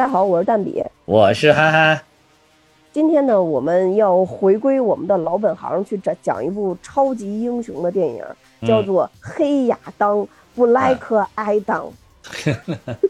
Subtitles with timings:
[0.00, 2.00] 家好，我是蛋比，我是憨憨。
[2.90, 8.24] 今天呢，我们要回归我们的老本行，去讲讲一部超级英雄的电影，
[8.66, 11.84] 叫做《黑亚当布莱克埃当》。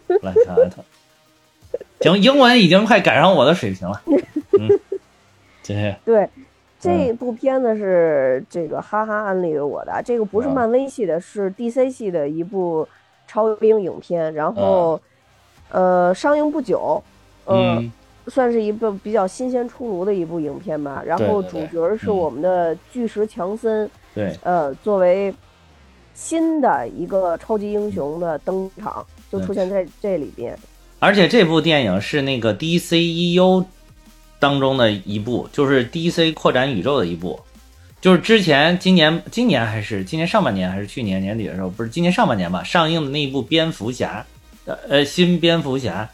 [0.08, 0.84] 布莱克埃当，
[2.00, 4.02] 行，英文已经快赶上我的水平了。
[4.59, 4.68] 嗯，
[5.62, 5.95] 对。
[6.04, 6.28] 对，
[6.80, 12.88] 这部片子是这个哈哈安利给我的，这个不是漫威系的，是 DC 系的一部
[13.28, 15.00] 超英影片，然后
[15.70, 17.02] 呃上映不久，
[17.47, 17.91] 嗯。
[18.29, 21.02] 算是一部比较新鲜出炉的一部影片吧。
[21.05, 25.35] 然后主角是我们的巨石强森，对，呃，作为
[26.15, 30.57] 新的一个超级英雄的登场，就出现在这里边。
[31.01, 33.65] 而且这部电影是那个 DCEU
[34.38, 37.40] 当中的一部，就是 DC 扩展宇宙的一部。
[38.01, 44.24] 就是之前今年今年还是今年上半年还是去年年底的时候，不是今年上半年吧，上映的那一部蝙蝠侠，
[44.88, 46.10] 呃，新蝙蝠侠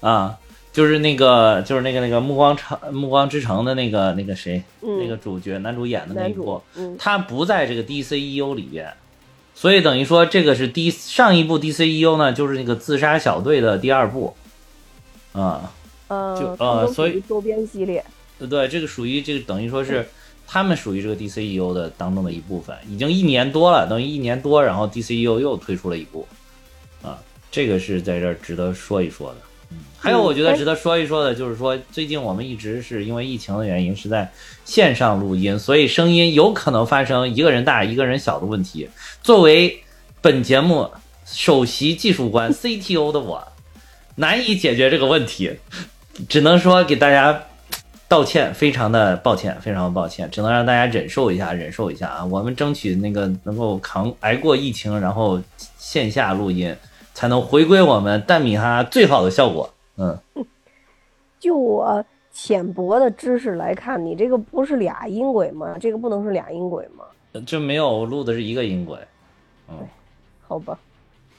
[0.00, 0.38] 啊。
[0.70, 6.62] 就是那个，就是那个那个《暮光城》《暮光之城》的那个那个谁，那个主角男主演的那一部，
[6.96, 8.92] 他不在这个 DCEU 里边，
[9.54, 14.36] 所以等于说这个是 D 上一部 DCEU 呢，就是那个自杀小队的第二部，
[15.32, 15.72] 啊，
[16.06, 18.04] 呃，呃，所以周边系列，
[18.38, 20.06] 对对，这个属于这个等于说是
[20.46, 26.37] 他们属于这个 DCEU 的当中的一部分，已经一年多了，等于一年多，然后 DCEU 又推出了一部，啊，
[27.50, 29.36] 这个是在这儿值得说一说的。
[29.98, 34.30] 还有，我觉得值得说一说的，就是说最近我们一直是因为疫情的原因是在
[34.64, 38.88] 线上录音，所以声音有可能发生一个人大一个人小的问题。
[39.22, 39.82] 作为
[40.20, 40.88] 本节目
[41.26, 43.46] 首席技术官 CTO 的我，
[44.14, 45.52] 难以解决这个问题，
[46.28, 47.44] 只能说给大家
[48.06, 52.24] 道歉，非常的抱歉，非常的抱歉，只能让大家忍受一下，忍受一下啊！
[52.24, 55.42] 我们争取那个能够扛挨过疫情，然后
[55.76, 56.74] 线下录音，
[57.18, 59.68] 才能回归我们蛋米哈最好的效果。
[59.96, 60.16] 嗯，
[61.40, 65.74] 就我浅薄的知识来看，你这个不是俩音轨吗？
[65.80, 67.04] 这个不能是俩音轨吗？
[67.44, 68.96] 这没有，我录的是一个音轨。
[69.68, 69.74] 嗯，
[70.46, 70.78] 好吧。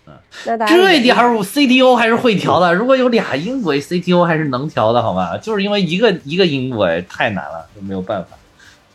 [0.05, 0.13] 嗯，
[0.45, 2.73] 那这点儿 CTO 还是会调的。
[2.73, 5.37] 如果有俩音轨，CTO 还是能调的，好吗？
[5.37, 8.37] 就是因为一个一个音轨太难了，就没有办法。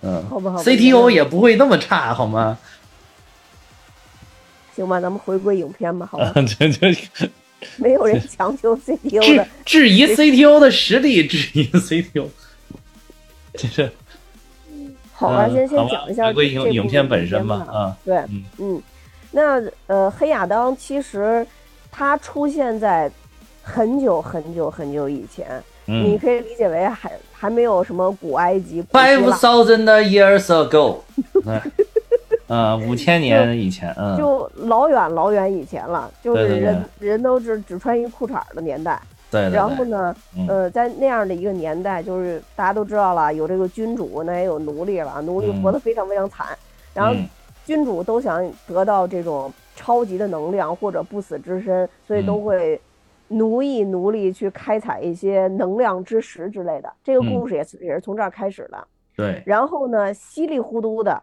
[0.02, 0.62] 嗯，好吧，好吧。
[0.62, 2.58] CTO 也不会那么差，好吗？
[4.74, 6.32] 行吧，咱们回归影片吧，好吧。
[6.34, 6.94] 这这。
[7.78, 12.26] 没有人强求 CTO 的质疑 CTO 的实力，质疑 CTO，
[13.56, 13.90] 这是
[15.14, 15.48] 好吧？
[15.48, 17.66] 先先讲一下这影影片本身吧。
[17.72, 18.22] 啊，对，
[18.58, 18.82] 嗯，
[19.30, 21.46] 那呃，黑亚当其实
[21.90, 23.10] 它出现在
[23.62, 30.98] 很久很久很久以前，你可以理解为还还没有什么古埃及，Five thousand years ago。
[32.48, 39.00] 嗯，五千年以前，嗯，就老远老远以前了，就是人人都是只穿一裤衩的年代。
[39.30, 39.48] 对。
[39.50, 40.14] 然后呢，
[40.46, 46.46] 呃，在那样的一个年代，就是大家都知道了，有这个君主，那也有奴隶了，奴隶活得非常非常惨。
[46.92, 47.14] 然后
[47.64, 52.78] 君主都想得到这种超级的能量或者不死之身，所以都会
[53.28, 56.92] 奴役奴隶去开采一些能量之石之类的。
[57.02, 58.86] 这个故事也是也是从这儿开始的。
[59.16, 59.42] 对。
[59.46, 61.22] 然后呢，稀里糊涂的。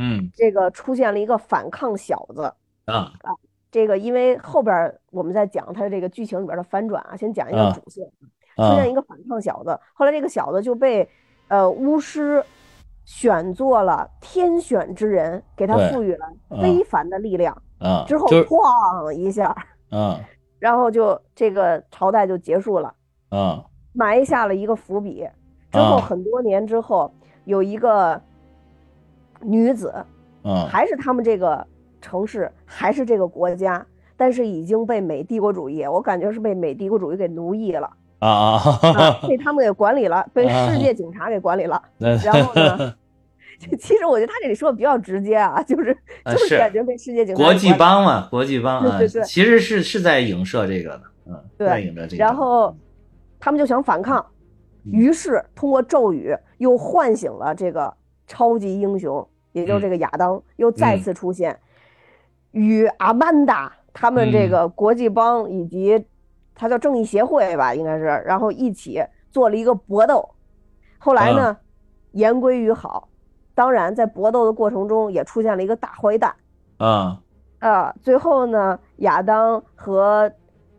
[0.00, 2.52] 嗯，这个出现了一个反抗小子。
[2.86, 3.12] 啊。
[3.22, 3.30] 啊！
[3.72, 8.04] 这个因为后边我们在讲他的这个剧情里边的反转啊，先讲一个主线，
[8.56, 11.08] 出现一个反抗小子，后来这个小子就被
[11.46, 12.44] 呃巫师
[13.04, 16.26] 选做了天选之人，给他赋予了
[16.60, 17.56] 非凡的力量。
[17.78, 19.54] 啊，之后哐一下
[19.90, 20.18] 啊，
[20.58, 22.92] 然后就这个朝代就结束了。
[23.28, 25.24] 啊，埋下了一个伏笔，
[25.70, 27.14] 之后很多年之后
[27.44, 28.20] 有一个。
[29.42, 29.94] 女子，
[30.44, 31.66] 嗯，还是他们这个
[32.00, 33.84] 城市，还是这个国家，
[34.16, 41.82] 但是已经被美帝国主义，我感觉是被美帝国主义给奴役了啊啊， 被他们给管理了，被世界警察给管理了。
[41.98, 42.94] 然后呢，
[43.78, 45.96] 其实我觉得他这里说的比较直接啊，就是
[46.26, 52.22] 就是感觉被世界警察国际帮嘛，国际帮啊，对对，其实是是在影射这个的，嗯，在影射这个。
[52.22, 52.76] 然后
[53.38, 54.24] 他们就想反抗，
[54.84, 57.92] 于是通过咒语又唤醒了这个。
[58.30, 61.58] 超级英雄，也就是这个亚当又再次出现，
[62.52, 66.06] 与阿曼达他们这个国际帮以及
[66.54, 70.28] 他叫正义协会吧，应该是，然后一起做了一个搏斗。
[70.98, 71.56] 后来呢，
[72.12, 73.08] 言归于好。
[73.52, 76.34] 当然，在搏斗的过程中也出现了一个大坏蛋。
[76.78, 77.20] 啊
[77.58, 77.94] 啊！
[78.00, 80.30] 最后呢，亚当和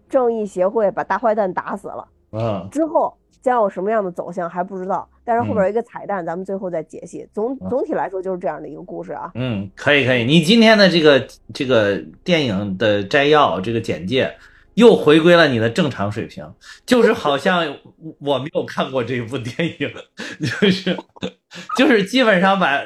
[0.08, 2.08] 正义协会把大坏蛋打死了。
[2.32, 2.68] 嗯。
[2.72, 5.08] 之后将有什么样的走向还不知道。
[5.24, 7.28] 但是后边有一个彩蛋，咱们最后再解析。
[7.34, 9.32] 总总体来说就是这样的一个故事啊。
[9.36, 10.24] 嗯，可以可以。
[10.26, 14.34] 你今天的这个这个电影的摘要，这个简介
[14.74, 16.46] 又回归了你的正常水平，
[16.86, 17.64] 就是 好像
[18.20, 19.90] 我没有看过这一部电影，
[20.40, 20.98] 就是
[21.78, 22.82] 就是基本上把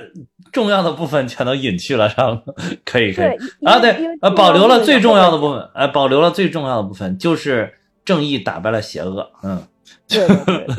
[0.52, 2.44] 重要的部分全都隐去了，上
[2.84, 7.74] 可以可以啊，对因为呃，保留了最重要的部部分，呃，保留了最重要的部分，就是
[8.04, 9.62] 正义打败了邪恶，嗯，
[10.08, 10.28] 对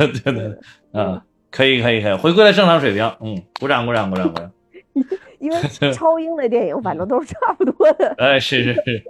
[0.08, 0.58] 对对
[0.92, 1.20] 嗯，
[1.50, 4.50] 可以可以可以，回归了正常水平，嗯，鼓掌鼓掌鼓掌鼓掌，
[5.38, 8.14] 因为超英的电影反正都是差不多的。
[8.18, 9.04] 哎，是是是，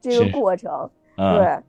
[0.00, 0.72] 这个过程，
[1.16, 1.62] 啊，对。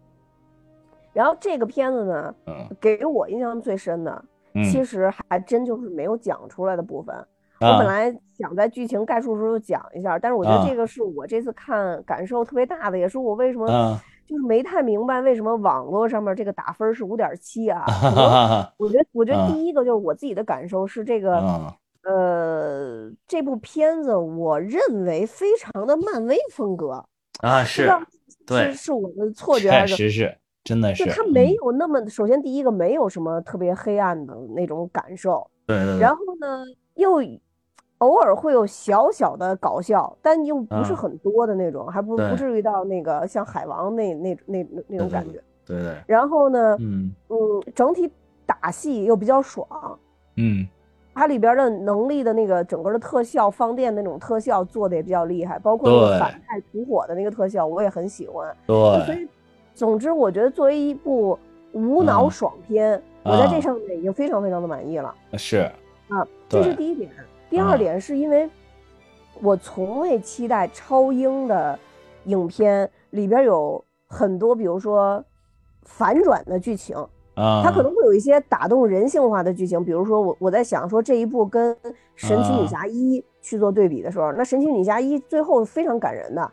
[1.13, 2.53] 然后这个片子呢，嗯。
[2.79, 4.23] 给我印象最深的，
[4.53, 4.63] 嗯。
[4.63, 7.15] 其实还真就是没有讲出来的部分。
[7.59, 10.65] 我啊本来想在剧情概述的时候讲一下，但是我觉得啊。
[10.69, 17.83] 这个是我这次看感受特别大的，也是我为什么啊，就是没太明白为什么网络上面这个打分是五点七啊。
[18.77, 21.73] 我觉得，我觉得啊第一个就是我自己的感受是这个，嗯
[22.03, 27.03] 呃，这部片子我认为非常的漫威风格，
[27.41, 27.99] 啊，不知道
[28.45, 29.95] 对是是我的错觉还确是？
[29.95, 37.19] 实是，真的，就是它没嗯有那么，首先第一个没有什么特别黑暗的那种感受，对，然后呢，又
[37.99, 45.41] 偶尔会有小小的搞笑，但又不是嗯很多的那种，还不不至于到那个像海王那那那那那种感觉。
[45.65, 47.37] 对对，然后呢，嗯嗯，
[47.75, 48.11] 整体
[48.45, 49.67] 打戏又比较爽，
[50.35, 50.67] 嗯
[51.13, 58.55] 它里边的能力的那个整个的特效，放电那种特效做的也比较厉害，包括那个反派吐火的那个特效，我也很喜欢。
[58.65, 59.27] 所，以，
[59.75, 61.37] 总之，我觉得作为一部
[61.73, 65.13] 无脑嗯爽片，我在这啊上面已经非常非常的满意了。
[65.33, 65.69] 是，
[66.07, 67.11] 啊，这是第一点。
[67.49, 68.49] 第二啊点是因为
[69.41, 71.77] 我从未期待超英的
[72.25, 75.23] 影片里边有很多，比如说
[75.83, 76.95] 反转的剧情，
[77.35, 79.83] 啊，它可能会有一些打动人性化的剧情。
[79.83, 81.75] 比如说我我在想说这一部跟
[82.15, 86.51] 《神奇女啊侠一》去做对比的时候，那《神奇女侠一》最后非常感人的。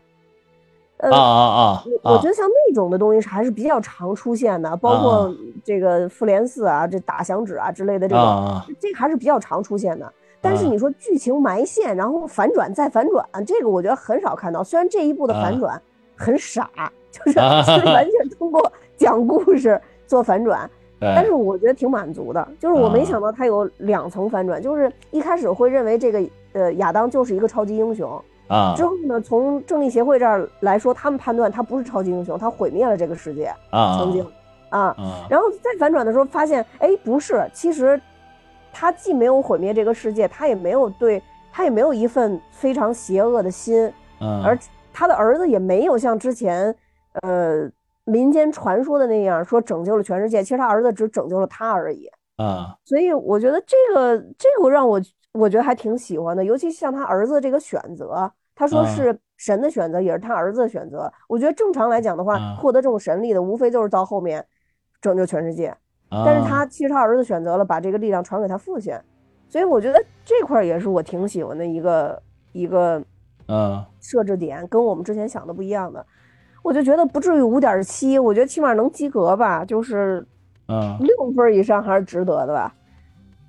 [0.97, 5.33] 呃，啊啊啊，我我觉得像那种的东西还是比较常出现的，包括啊
[5.63, 10.11] 这个复联四啊、这打响指啊之类的这种，啊这个还是比较常出现的。
[10.41, 14.63] 但是啊你说剧情埋线，然后反转再反转，这个我觉得很少看到。
[14.63, 15.81] 虽然这一部的反转
[16.15, 16.69] 很傻，
[17.11, 17.39] 就是
[17.85, 20.69] 完全通过讲故事做反转，
[20.99, 22.47] 但是我觉得挺满足的。
[22.59, 26.23] 就是我没啊想到它有两层反转，就是一开始会认为这个
[26.53, 28.09] 呃亚当就是一个超级英雄，
[28.47, 34.25] 啊之后呢，从正义协会这儿来说，他们判断他不是超级英雄，他毁灭了这个世界，啊曾经
[34.69, 34.79] 啊。
[34.79, 34.95] 啊
[35.29, 37.99] 然后再反转的时候，发现哎，不是，其实
[38.79, 41.19] 他既没有毁灭这个世界，他也没有对
[41.51, 43.91] 他也没有一份非常邪恶的心，
[44.21, 44.55] 嗯而
[44.93, 46.75] 他的儿子也没有像之前
[47.23, 47.67] 呃
[48.03, 52.07] 民间传说的那样说拯救了全世界，其实他儿子只拯救了他而已。
[52.35, 55.01] 啊所以我觉得这个这个让我
[55.33, 61.11] 我觉得还挺喜欢的，尤其像他儿子这个选择，他说嗯是神的选择，也是他儿子的选择。
[61.27, 64.45] 我觉得正常来讲的话，嗯获得这种神力的，无非就是到后面
[65.01, 65.75] 拯救全世界。
[66.09, 68.93] 啊，但是他其实他儿子选择了把这个力量传给他父亲，
[69.49, 72.21] 所以我觉得这块儿也是我挺喜欢的一个
[72.51, 73.01] 一个
[73.47, 76.05] 嗯设置点，跟我们之前想的不一样的。
[76.63, 80.25] 我就觉得不至于五点七，我觉得起码能及格吧，就是
[80.67, 82.73] 嗯六分以上还是值得的吧。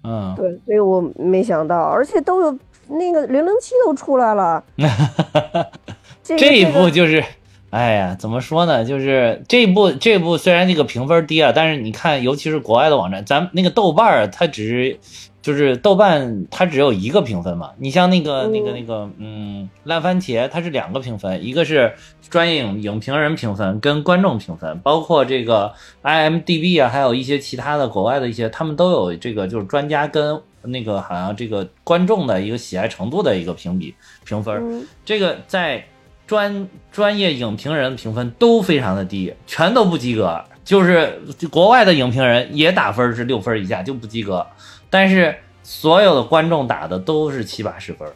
[0.04, 4.62] 嗯，对，所以我没想到，而且都有那个零零七都出来了，
[6.22, 7.22] 这一这个部就是，
[7.70, 8.84] 哎呀，怎么说呢？
[8.84, 14.98] 就是这一部这一部虽然这个评分低啊，但是你看，尤其是国外的网站，咱们那个豆瓣儿，它只是
[15.42, 17.70] 就是豆瓣它只有一个评分嘛。
[17.78, 21.92] 你像那个那个嗯那个嗯，烂番茄它是两个评分，一个是
[22.30, 25.72] 专业影影评人评分跟观众评分，包括这个
[26.02, 33.94] IMDB 啊，还有一些其他的国外的一些，他们都有这个就是专家跟那个好像这个观众的一个喜爱程度的一个评比
[34.25, 34.56] 评分。
[34.56, 35.84] 嗯这个在
[36.28, 40.44] 专专业影评人评分都非常的低，全都不及格。
[40.62, 41.18] 就是
[41.50, 44.47] 国外的影评人也打分是六分以下就不及格，
[44.90, 48.06] 但是所有的观众打的都是七八十分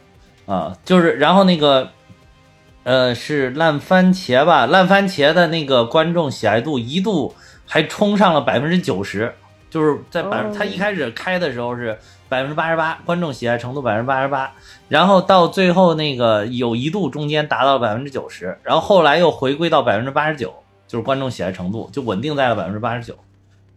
[0.45, 0.77] 啊。
[0.85, 1.89] 就是然后那个
[2.83, 7.33] 呃是烂番茄吧，烂番茄的那个观众喜爱度一度
[7.65, 9.33] 还冲上了百分之九十，
[9.71, 11.97] 就是在百哦他一开始开的时候是
[12.33, 14.51] 百分之八十八，观众喜爱程度百分之八十八，
[14.89, 20.51] 然后到最后那个有一度中间达到了百分之九十，然后后来又回归到百分之八十九，
[20.87, 23.15] 就是观众喜爱程度就稳定在了百分之八十九。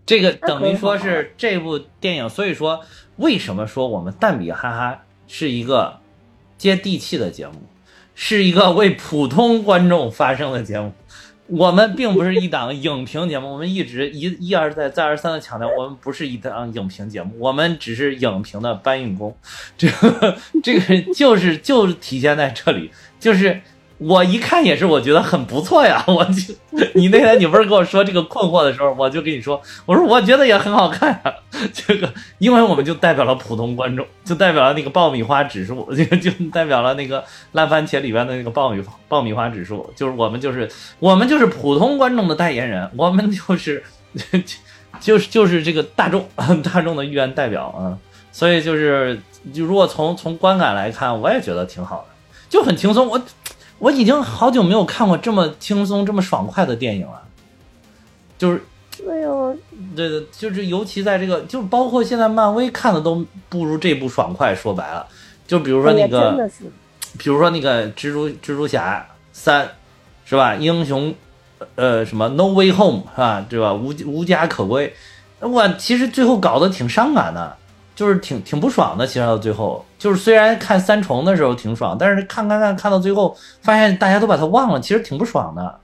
[0.07, 2.81] 这个等于说是这部电影，所以说
[3.17, 5.99] 为什么说我们蛋比哈哈是一个
[6.57, 7.55] 接地气的节目，
[8.15, 10.95] 是一个为普通观众发声的节目。
[11.49, 19.37] 我们并不是一档影评节目， 我们一直一一而再再而三的强调，我们不是一档影评节目，我们只是影评的搬运工。
[19.79, 23.61] 这个这个就是就是体现在这里，就是
[23.99, 26.05] 我一看也是，我觉得很不错呀。
[26.09, 26.55] 我就
[26.95, 31.35] 你那天你不是跟我说这个困惑的时候，我就跟你说，我说我觉得也很好看呀。
[31.73, 43.83] 这个，因为我们就代表了普通观众，就代表了那个爆米花指数，就 就代表了那个烂番茄里边的那个爆米爆米花指数，就是我们就是我们就是普通观众的代言人，我们就是
[45.01, 46.29] 就是就是这个大众
[46.63, 47.97] 大众的预言代表啊。
[48.31, 49.19] 所以就是
[49.55, 53.09] 就如果从从观感来看，我也觉得挺好的，就很轻松。
[53.09, 53.19] 我。
[53.79, 57.23] 我已经好久没有看过这么轻松、这么爽快的电影了，
[58.39, 58.63] 就是，
[58.97, 59.29] 对呀，
[59.95, 64.55] 对对，就是尤其在这个，就包括现在漫威看的都不如这部爽快。
[64.55, 65.07] 说白了，
[65.47, 66.49] 就比如说那个，
[67.19, 69.69] 比如说那个蜘蛛蜘蛛侠三，
[70.25, 70.55] 是吧？
[70.55, 71.15] 英雄，
[71.75, 73.45] 呃，什么 No Way Home 是吧？
[73.47, 73.75] 对吧？
[73.75, 74.95] 无无家可归，
[75.41, 77.57] 我其实最后搞得挺伤感的。
[77.97, 85.81] 就是挺挺不爽的，其实到最后，就是虽然看三重的时候挺爽，但是看看看看到最后，发现大家都把它忘了，其实挺不爽的，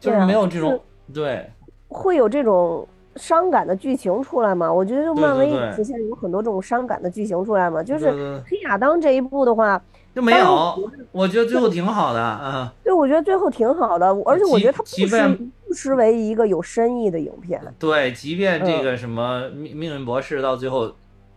[0.00, 0.78] 就是没有这种
[1.14, 1.48] 对，
[1.86, 4.70] 会有这种伤感的剧情出来吗？
[4.70, 8.10] 我觉得就漫威之前有很多这种伤感的剧情出来嘛，就是
[8.50, 9.80] 黑亚当这一部的话
[10.12, 10.76] 就没有，
[11.12, 12.20] 我觉得最后挺好的。
[12.20, 20.92] 啊，对，我觉得最后挺好的，而且我觉得它不失不失为一个有深意的影片，对，即便这个什么命命运博士到最后。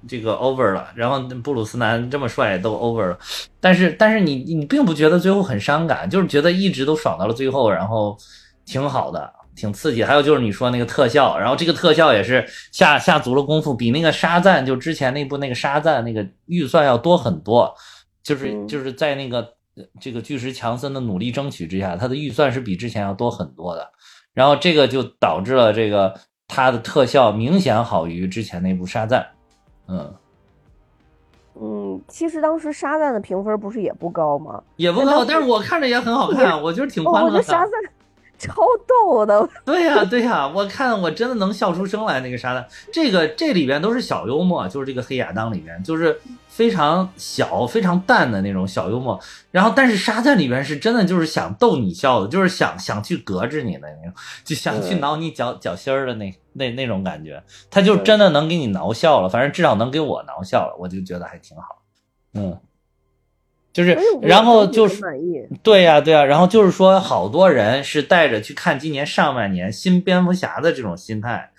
[0.08, 3.18] 这个 over 了，然后布鲁斯南这么帅都 over 了，
[3.60, 8.18] 但是但是你你并不觉得最后很伤感，就是觉得一直都爽到了最后，然后
[8.66, 10.04] 挺好的，挺刺激。
[10.04, 17.74] 还有就是你说那个特效，然后这个特效也是下下足了功夫，比那个沙赞就之前那部那个沙赞那个预算要多很多，
[18.24, 19.54] 就是就是在那个
[20.00, 23.88] 这个巨石强森的努力争取之下，他的预算是比之前要多很多的，
[24.34, 26.14] 然后这个就导致了这个
[26.48, 29.28] 他的特效明显好于之前那部沙赞。
[29.88, 30.14] 嗯，
[31.56, 34.64] 嗯，其实当时沙赞的评分不是也不高吗？
[34.78, 37.42] 也不高，但是我看着也很好看，我觉得挺欢乐的。
[37.44, 37.72] 沙赞
[38.48, 38.56] 超
[38.88, 39.50] 逗的。
[39.66, 42.20] 对呀，对呀，我看我真的能笑出声来。
[42.22, 46.20] 那个沙赞，这个这里边都是小幽默，就是这个黑亚当里边就是。
[46.52, 49.18] 非常小、非常淡的那种小幽默，
[49.52, 61.64] 然后但是沙赞里边是真的就是想逗你笑的，就是想想去隔着你的那种，就想去挠你脚脚心儿的那那那种感觉，他就真的能给你挠笑了，反正至少能给我挠笑了，我就觉得还挺好。
[62.34, 62.60] 嗯，
[63.74, 65.02] 就是然后就是
[65.64, 71.50] 对呀对呀，然后就是说好多人是带着去看今年上半年新蝙蝠侠的这种心态。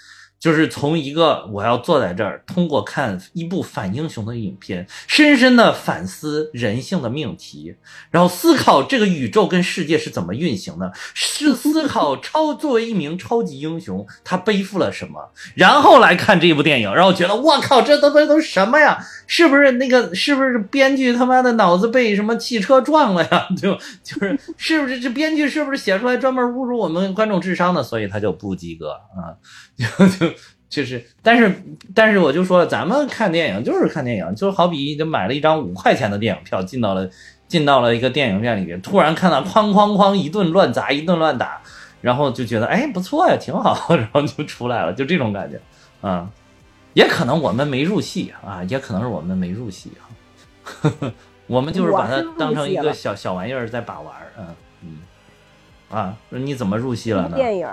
[0.42, 7.76] 就是从一个我要坐在这儿，通过看一部反英雄的影片，深深的反思人性的命题，
[8.10, 18.98] 然后思考这个宇宙跟世界是怎么运行的，是思考 超作为一名超级英雄他背负了什么，然后来看这部电影，然后觉得我靠，这都都都什么呀？
[19.28, 23.46] 是不是那个是不是编剧他妈的脑子被什么汽车撞了呀？
[23.56, 27.80] 就就是是不是这编剧是不是写出来专门侮辱我们观众智商的？
[27.80, 29.38] 所以他就不及格啊。
[29.78, 30.31] 就就
[30.72, 31.54] 就是，但是
[31.94, 37.06] 但是我就说，咱们看电影就是看电影，就好比就买了一张五块钱的电影票，进到了
[37.46, 41.60] 进到了一个电影院里面，突然看到哐哐哐一顿乱砸，一顿乱打，
[42.00, 45.60] 然后就觉得哎不错呀，挺好， 然后就出来了，就这种感觉
[46.00, 46.30] 啊。
[46.94, 50.08] 也可能我们没入戏啊，也可能是我们没入戏啊，
[51.46, 55.00] 我们就是把它当成一个小小玩意儿在把玩嗯
[55.90, 57.36] 啊，你怎么入戏了呢？
[57.36, 57.68] 电影。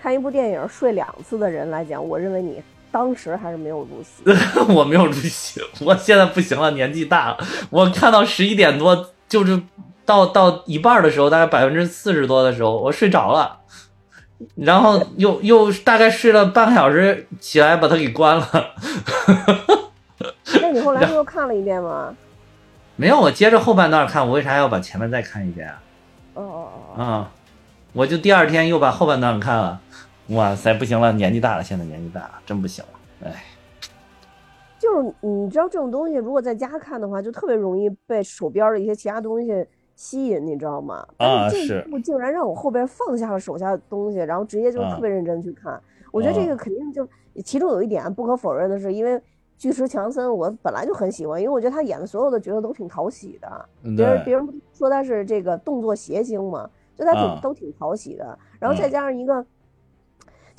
[0.00, 4.22] 看一部电影睡两次的人来讲，我认为你当时还是没有入戏。
[4.72, 7.38] 我没有入戏，我现在不行了，年纪大了。
[7.68, 9.60] 我看到十一点多，就是
[10.06, 13.58] 到到一半的时候，大概百分之四十多的时候，我睡着了，
[14.54, 18.46] 然后又又大概睡了半个小时，起来把它给关了。
[20.62, 22.14] 那你后来又看了一遍吗？
[22.96, 24.26] 没有，我接着后半段看。
[24.26, 25.78] 我为啥要把前面再看一遍啊？
[26.34, 27.02] 哦哦哦。
[27.02, 27.30] 啊，
[27.92, 29.80] 我就第二天又把后半段看了。
[30.30, 33.44] 哇塞，不行了，年纪大了，现在年纪大了，真不行了，哎。
[34.78, 41.06] 就是你知道这种东西，如果在家看的话，就特别容易被手边的一些其他东西吸引，你知道吗？
[41.18, 41.82] 啊，是。
[41.84, 45.78] 这部竟然让我后边放下了手下的东西，然后直接就特别认真去看。
[46.12, 47.06] 我觉得这个肯定就
[47.44, 49.20] 其中有一点不可否认的是，因为
[49.58, 53.68] 巨石强森我本来就很喜欢，因为我觉得他演的所有的角色都挺讨喜的。
[53.82, 58.38] 别人别人说他是这个动作谐星嘛，就他挺都挺讨喜的。
[58.58, 59.44] 然后再加上一个。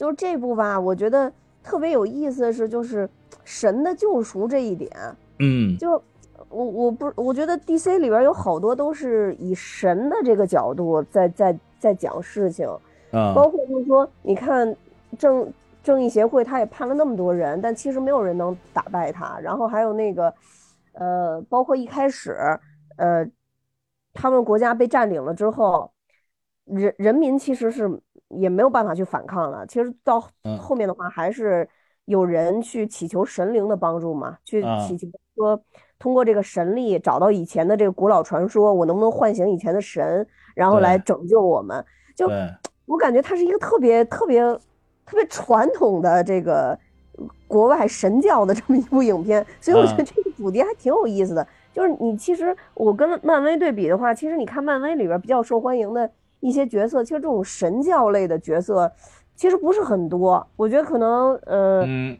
[0.01, 1.31] 就是这部吧，我觉得
[1.61, 3.07] 特别有意思的是，就是
[3.43, 4.89] 神的救赎这一点，
[5.37, 5.91] 嗯，就
[6.49, 12.67] 我我不我觉得 D C 里边有好多都是以神的这个角度在在在讲事情，
[13.11, 14.75] 啊，包括就是说，你看
[15.19, 15.53] 正
[15.83, 19.39] 正义协会，他也判了那么多人，但其实没有人能打败他。
[19.39, 20.33] 然后还有那个，
[20.93, 22.35] 呃，包括一开始，
[22.97, 23.23] 呃，
[24.15, 25.91] 他们国家被占领了之后，
[26.65, 28.01] 人人民其实是
[28.33, 29.65] 也没有办法去反抗了。
[29.67, 31.67] 其实到嗯后面的话，还是
[32.05, 35.61] 有人去祈求神灵的帮助嘛，去啊祈求说
[35.99, 41.83] 通过这个神力找到以前的这个古老传说，我能不能唤醒以前的神，然后来拯救我们？
[42.15, 42.27] 就，
[42.85, 44.41] 我感觉它是一个特别特别
[45.05, 46.77] 特别传统的这个
[47.47, 51.47] 国外神教的这么一部影片，所以我觉得啊这个主题还挺有意思的。
[51.73, 56.11] 就是你其实我跟漫威对比的话，其实你看漫威里边比较受欢迎的
[56.41, 58.91] 一些角色，其实这种神教类的角色
[59.35, 60.45] 其实不是很多。
[60.57, 62.17] 我觉得可能呃、嗯，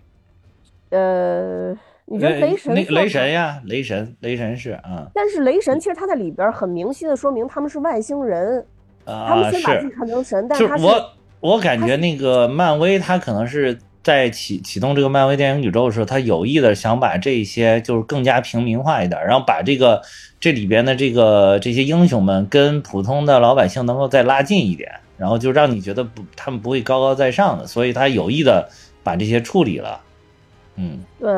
[0.90, 1.72] 呃，
[2.06, 8.66] 你觉得雷神雷雷神呀，雷神，雷神是啊但是雷神其实他在里边很明晰的说明他们是外星人，
[9.06, 11.10] 他们啊先把自己，看成神，但他是我
[11.40, 20.02] 我感觉那个漫威，他可能是在启启动这个漫威电影宇宙的时候，他有意的想把这些就是更加平民化一点，然后把这个
[20.40, 28.68] 这里边的这个这些英雄们跟普通的老百姓能够再拉近一点，然后就让你觉得不他们不会高高在上的，所以他有意的
[29.04, 30.02] 把这些处理了，
[30.78, 31.00] 嗯。
[31.20, 31.30] 对，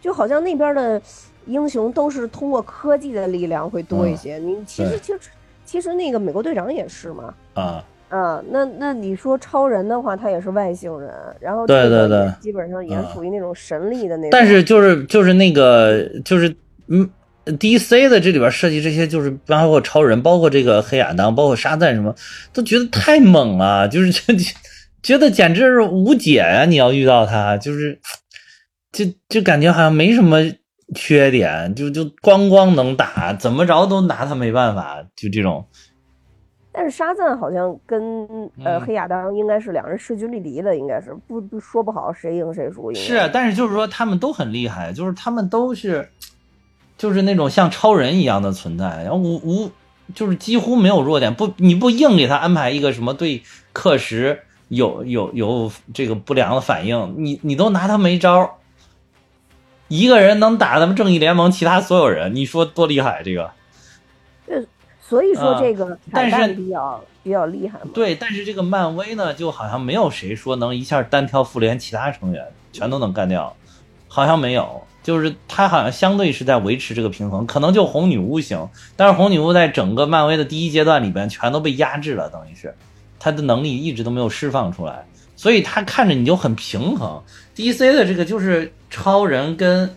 [0.00, 1.02] 就好像那边的
[1.46, 4.38] 英雄都是通过科技的力量会多一些。
[4.38, 5.20] 你其实其实
[5.64, 14.30] 其实那个美国队长也是嘛，啊，啊，那那你说超人的话，他也是外星人，然后对对对基本上也属于那种神力的那种。
[14.30, 16.48] 但是就是就是那个就是
[16.86, 17.08] 嗯
[17.44, 22.14] ，DC 的这里边设计这些就是包括超人，包括这个黑亚当，包括沙赞什么，
[22.52, 24.34] 都觉得太 猛了，就是这
[25.02, 28.00] 觉得简直是无解啊、你要遇到他，就是
[28.90, 30.38] 就就感觉好像没什么
[30.94, 35.66] 缺点，就就光光能打，怎么着都拿他没办法，就这种。
[36.78, 38.00] 但是沙赞好像跟
[38.62, 42.94] 呃嗯黑亚当应该是两人势均力敌的，应该是不不说不好谁赢谁输。
[42.94, 46.08] 是，啊但是就是说他们都很厉害，就是他们都是，
[46.96, 49.72] 就是那种像超人一样的存在，然后无无
[50.14, 58.58] 就是几乎没有弱点，不你不硬给他安排一个什么对克时有有有这个不良的反应，你你都拿他没招。
[59.88, 63.22] 一个人能打咱们正义联盟其他所有人，你说多厉害？
[63.24, 63.50] 这个
[65.08, 67.86] 所以说啊这个但是彩蛋比较比较厉害嘛。
[67.94, 73.56] 对，但是这个漫威呢，就好像没有谁说能一下单挑复联其他成员，全都能干掉，
[74.06, 74.82] 好像没有。
[75.00, 82.74] 就是他好像相对是在维持这个平衡，可能就红女巫行，但是红女巫在整个漫威的第一阶段里边全都被压制了，等于是
[83.18, 87.22] 她的能力一直都没有释放出来，所以他看着你就很平衡。
[87.56, 89.88] DC 的这个就是超人跟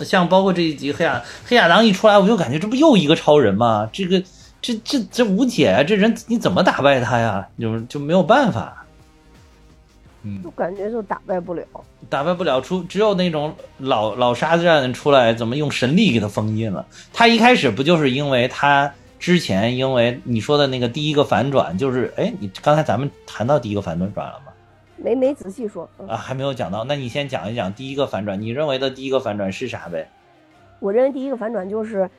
[0.00, 3.88] 像包括这一集黑亚黑亚当一出来，我就感觉这不又一个超人吗？
[3.90, 4.22] 这个
[4.60, 5.82] 这这这无解啊！
[5.82, 7.46] 这人你怎么打败他呀？
[7.58, 8.84] 就就没有办法，
[10.22, 11.64] 嗯就感觉就打败不了。
[12.08, 16.84] 打败不了，出只有那种老老沙赞出来，怎么用神力给他封印了？
[17.12, 24.52] 他一开始不就是因为他之前因为你说的那个第一个反转，就是哎，你刚才咱们谈到第一个反转转了吗？
[24.96, 30.10] 没没仔细说，嗯啊，还没有讲到，那你先讲一讲第一个反转，你认为的第一个反转是啥呗？
[30.80, 32.10] 我认为第一个反转就是，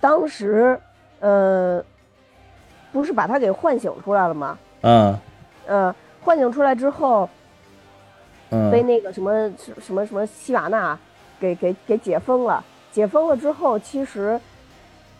[0.00, 0.78] 当时，
[1.22, 1.80] 呃，
[2.90, 4.58] 不是把他给唤醒出来了吗？
[4.80, 5.16] 嗯
[5.68, 7.28] 呃，唤醒出来之后，
[8.50, 10.98] 被嗯那个什么什什么什么希瓦纳
[11.38, 12.62] 给给给解封了。
[12.90, 14.38] 解封了之后，其实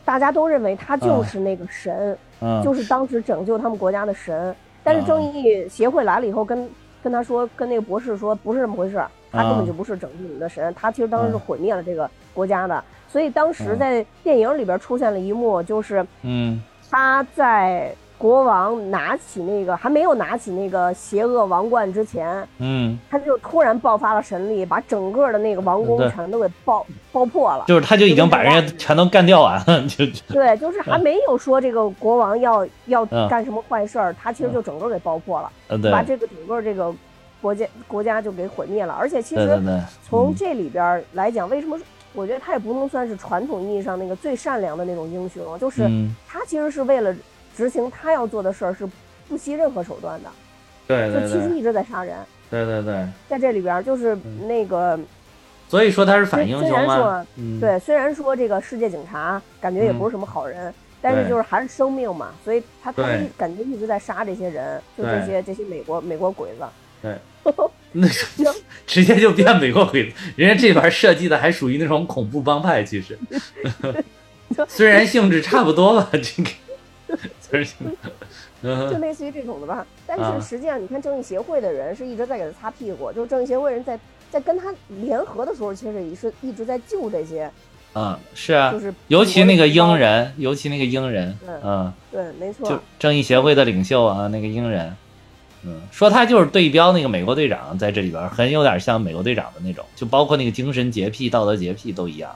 [0.05, 4.53] 大家都认为他就是那个神，嗯，就是当时拯救他们国家的神。
[4.83, 6.69] 但是啊正义协会来了以后跟，
[7.01, 12.83] 跟他说，跟那个博士说，不是这么回事儿，他根啊本就不是拯救你们的神，他其实当时是嗯毁灭了这个国家的。
[13.13, 13.79] 所以当时嗯。
[13.79, 16.61] 在电影里边出现了一幕，就是嗯。
[16.91, 27.65] 他在国王拿起那个还没有拿起那个邪恶王冠之前，嗯，他就突然爆发了神力，把整个的那个王宫全都给爆爆破了。
[27.67, 30.23] 就是他就已经把人家全都干掉完了， 就就。
[30.29, 33.29] 对，就是还没有说这个国王要要嗯。
[33.29, 35.51] 干什么坏事儿，他其实就整个给爆破了。
[35.91, 36.95] 把这个整个这个
[37.41, 38.93] 国家国家就给毁灭了。
[38.93, 39.61] 而且其实
[40.09, 41.77] 从这里边来讲，为什么
[42.13, 46.15] 我觉得他也不能算是传统意义上那个最善良的那种英雄，就是嗯。
[46.27, 47.15] 他其实是为了
[47.57, 48.89] 执行他要做的事儿，是
[49.29, 50.31] 不惜任何手段的，
[50.87, 52.17] 对对对就其实一直在杀人。
[52.51, 54.99] 对对对，在这里边儿就是嗯那个，
[55.69, 66.65] 所以说他是反英雄嘛然说，嗯，对，虽然说这个世界警察感觉也不是什么好人，但是就是还是生命嘛，所以他感觉一直在杀这些人，就这些这些美国美国鬼子。
[67.01, 67.17] 对，
[67.93, 68.09] 那
[68.87, 73.19] 直接就变美国鬼子，人家这边设计的还属于那种恐怖帮派，其实。
[74.69, 76.51] 虽然性质差不多吧，这个
[77.51, 77.75] 就是，
[78.63, 79.87] 就嗯类似于这种的吧。
[80.07, 80.39] 但啊。
[80.39, 83.99] 是实际上，你看正义协会的人是一直在给他擦屁股，就是正义协会人在
[84.31, 87.51] 在跟他联合的时候，其实也是一直在救这些
[87.95, 92.69] 嗯，是啊，就是尤其那个英鹰，人，尤其那个鹰人，对嗯，对，没错。
[92.69, 94.95] 就，正义协会的领袖啊，那个鹰人，
[95.65, 102.35] 嗯，说他就是对标那个美国队长，在这里边很有点像美国队长的那种，就包括那个精神洁癖、道德洁癖都一样。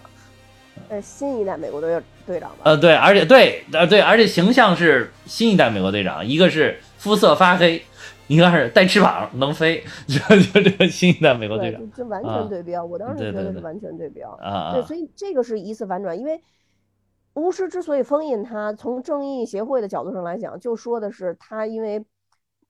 [0.89, 7.83] 呃，新一代美国队队长吧，呃，对，而且对，呃，对，而且形象是新一代美国队长，一个是肤色发黑，
[8.29, 10.19] 一个是带翅膀能飞，就
[10.53, 11.81] 就这个新一代美国队，长。
[11.91, 12.41] 就就完啊。
[12.41, 14.31] 全对标，我当时觉得是完全对标。
[14.41, 16.41] 啊啊，对，所以这个是一次反转，因为
[17.35, 22.05] 巫师之所以封印他，从正义协会的角度上来讲，就说的是他因为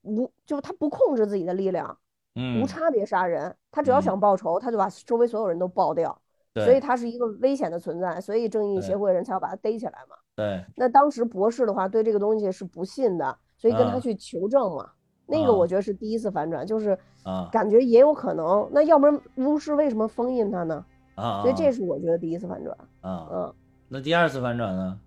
[0.06, 1.98] 无，就是他不控制自己的力量，
[2.34, 6.16] 嗯无，差别杀人，他只要嗯想报仇，他就把周围所有人都爆掉，
[6.54, 10.16] 所以他是一个危险的存在，所以正义协对会人才要把他逮起来嘛。
[10.34, 14.90] 对，那当时博士的话对这个东西是不信的，所以跟他啊去求证嘛。
[15.26, 18.68] 那个啊我觉得是第一次反转，就是啊感觉也有可能。
[18.70, 20.84] 那要不然巫师为什么封印他呢？
[21.16, 22.76] 啊，所以这是我觉得第一次反转。
[23.00, 23.54] 啊，嗯，
[23.88, 25.00] 那第二次反转呢？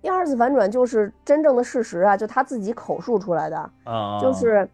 [0.00, 4.68] 第二次反转就是真正的事实啊，就他自己口述出来的，啊，就是，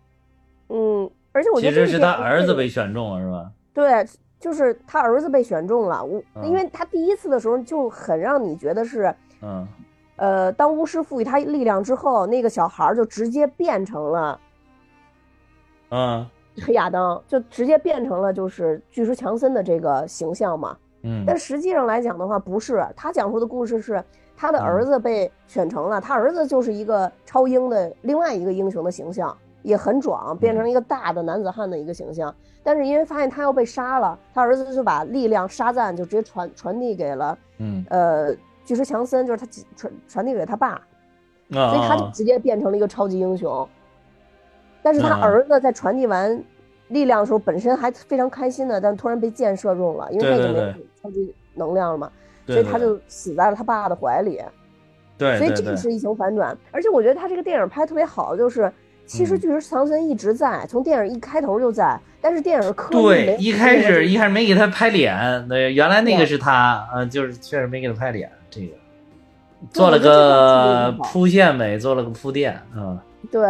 [0.68, 3.50] 嗯，而且我觉其实是他儿子被选中了，是吧？
[3.72, 4.06] 对，
[4.38, 6.04] 就是他儿子被选中了。
[6.04, 9.66] 我嗯因为他第一次的时候就很让你觉得是，嗯
[10.16, 14.40] 呃，当巫师赋予他力量之后，那个小孩儿就直接变成了
[15.90, 16.26] 嗯
[16.64, 20.76] 黑 亚当，就直接变成了就是巨石强森的这个形象嘛。
[21.02, 24.02] 嗯但实际上来讲的话，不是他讲述的故事是
[24.36, 24.62] 他的嗯。
[24.62, 32.34] 儿子被选成了，他儿子就是一个超英的另外一个英雄的形象，也很壮，变成一个大的男子汉的一个形象。
[32.62, 40.80] 但是因为发现他要被杀了，他儿子就把力量沙赞就直接传传递给了嗯，呃巨石强森，就是他传传递给他爸，
[41.50, 43.68] 所所以他就直接变成了一个超级英雄。
[44.82, 45.20] 但是他嗯。
[45.20, 46.42] 儿子在传递完
[46.88, 54.40] 力量的时候，本身还非常开心的，但突然被箭射中了，因为他已经没有超级能量了嘛，对对所以他就死在了他爸的怀里。
[55.16, 58.70] 对，所以这个是一情反转，而且我觉得他这个电影拍得特别好，就是
[59.06, 59.40] 其实嗯。
[59.40, 68.74] 巨石强森一直在，从电影一开头就在，但是电影刻对，一开始一开开始没给他拍脸，对，原来那个是他，嗯，就是确实没给他拍脸，这个
[69.70, 72.98] 做了个铺线呗，做了个铺垫，嗯，
[73.30, 73.40] 对，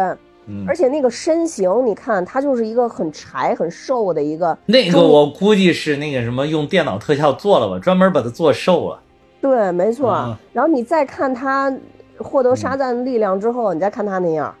[0.47, 0.65] 嗯。
[0.67, 8.99] 而，且那个身形，你看他就是一个很柴很瘦的一个，那个我估计是那个什么用电脑特效做了吧，专门把他做瘦了，
[9.41, 10.11] 对，没错。
[10.11, 10.35] 嗯。
[10.53, 11.71] 然后你再看他
[12.17, 14.53] 获得沙赞力量之后，你再看他那样，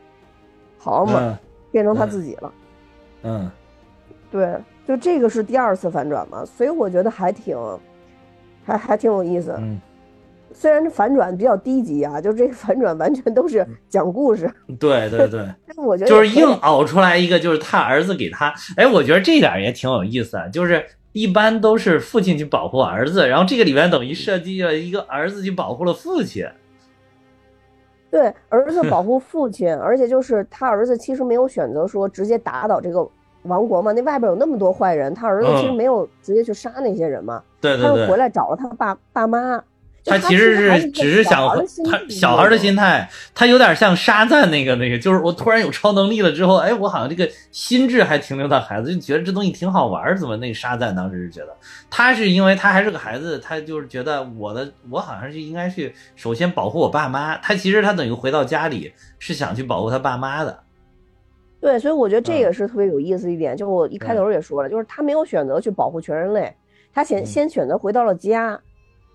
[0.77, 1.37] 好嘛，嗯。
[1.71, 2.53] 变成他嗯自己了。
[3.23, 3.51] 嗯，
[4.31, 4.55] 对，
[4.87, 7.57] 就这个是第二次反转嘛，所以我觉得还挺，
[8.63, 9.53] 还还挺有意思。
[9.57, 9.81] 嗯，
[10.51, 15.45] 虽然这反转比较低级啊，就这个反转完全都是讲故事，对对对。
[15.77, 20.47] 我觉得就是硬熬出来一个，就是他儿子给他，哎，我觉得这点也挺有意思啊。
[20.47, 26.47] 就是一般都是父亲去保护儿子，然后这个里面等于设计了一个儿子去保护了父亲。
[28.09, 33.05] 对儿子保护父亲，而且就是他儿子其实没有选择说直接打倒这个
[33.43, 39.61] 王国嘛，那外边有那么多坏人，他儿子其实嗯没有直接去杀那些人嘛，对对他又回，来找了他爸爸妈。
[40.05, 41.41] 就他他其实是只是想
[41.83, 51.57] 他小孩的心态，他有点像沙赞那个那个，就是我突然有超能力了之后，哎，我好像这个心智还停留在孩子，就觉得这东西挺好玩儿，怎么那个沙赞当时是觉得，
[51.89, 60.59] 他是因为他还是个孩子，他就是觉得我的我好像是应该去首先保护我爸妈，他其实他等于回到家里是想去保护他爸妈的。
[61.59, 62.43] 对，所以我觉得这嗯。
[62.43, 66.55] 个是特别有意思一点，就我一开头也说了，就是他没有选择去保护全人类，
[66.93, 67.25] 他先嗯。
[67.25, 68.59] 先选择回到了家，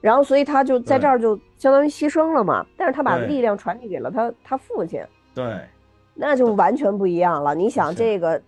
[0.01, 5.69] 然后所以他就在这儿就相当于牺牲了嘛，但是他把力量传递给了他他父亲，对，
[6.15, 7.55] 那就完全不一样了。
[7.55, 8.41] 你想这个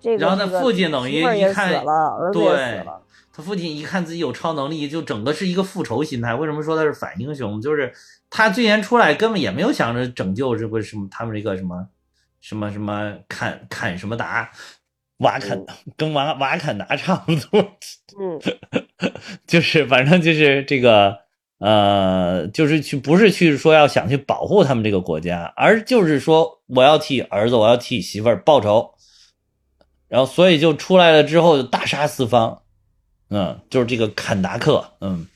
[0.00, 6.34] 这个，然后他父亲等于一看了，儿子也对死了，他父亲一看自己有超能力，就整个是一个复仇心态。
[6.34, 7.60] 为什么说他是反英雄？
[7.60, 7.92] 就是
[8.30, 11.86] 他最先出来根本也没有想着拯救这个什么他们这个什么
[12.40, 14.50] 什么什么坎坎什么达。
[15.24, 15.66] 瓦肯嗯。
[15.98, 17.60] 跟瓦瓦坎达差不多，
[18.20, 18.40] 嗯，
[19.46, 21.18] 就是反正就是这个
[21.58, 28.94] 呃，就是去不是去说要想去保护他们这个国家，而就是说我要替儿子，我要替媳妇儿报仇，
[30.08, 32.62] 然后所以就出来了之后就大杀四方，
[33.30, 35.26] 嗯，就是这个坎达克，嗯，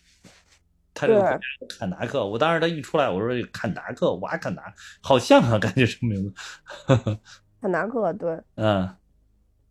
[0.92, 1.38] 他这个国家
[1.78, 6.34] 坎达克，我当时他一出来，我说这个坎达克瓦坎达好像啊，感觉什么名字，
[7.62, 8.88] 坎达克对，嗯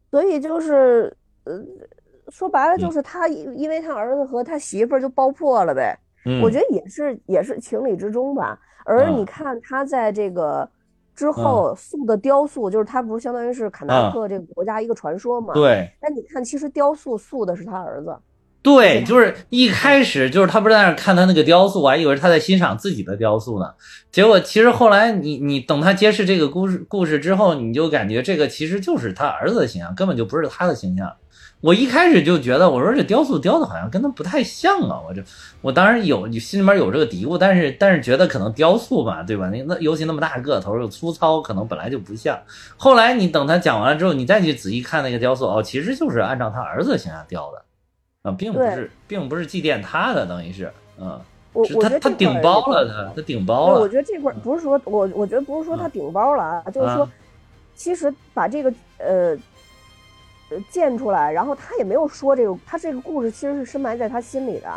[0.09, 1.61] 所以就是呃，
[2.29, 5.97] 说白了嗯就是他因因为他儿子和他媳妇儿就爆破了呗。
[6.25, 8.59] 嗯，我觉得也是也是情理之中吧。
[8.85, 10.69] 而啊你看他在这个
[11.15, 15.53] 之后塑的雕塑，就是他不是相当于是坎达克这个国家一个传说嘛？。
[15.53, 18.17] 对但你看，其实雕塑塑的是他儿子，
[18.67, 23.73] 对，就是一开始就是他不是在那看他那个雕塑，我还以为他在欣赏自己的雕塑呢。
[24.11, 31.09] 结果其实后来你你等他揭示这个故事故事之后，你就感觉这个其实就是他儿子的形象，根本就不是他的形象。
[31.61, 34.99] 我一开始就觉得，我说这雕塑雕的好像跟他不太像啊！
[35.07, 35.23] 我这
[35.61, 39.49] 我当然有心里面有这个嘀咕，但是但是觉得可能雕塑嘛，对吧？
[39.49, 42.37] 那那尤其那么大个头又粗糙，可能本来就不像。
[42.75, 47.63] 后来你等他讲完了之后，你再去仔细看那个雕塑，哦，其实就是按照他儿子形象雕的
[48.27, 51.19] 啊，并不是并不是祭奠他的，等于是嗯，
[51.53, 53.79] 我我觉得他顶包了，他他顶包了。
[53.79, 57.09] 我觉得这块不是说我我觉得不是说他顶包了啊，就是说
[57.75, 59.37] 其实把这个呃。
[60.49, 64.69] 呃，建出来，然后他也没有说这个，他这个故事其实是深埋在他心里的，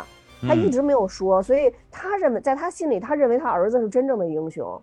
[0.45, 4.81] 他一直没有说，所以他认为在他心里，他认为他儿子是真正的英雄，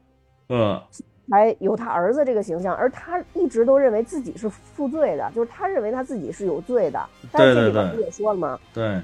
[0.49, 0.81] 嗯，
[1.31, 7.01] 才有他儿子这个形象，而他一直都认为自己是负罪的，就是他认为他自己是有罪的，
[7.33, 8.59] 但是这里边不也说了吗？
[8.73, 9.01] 对，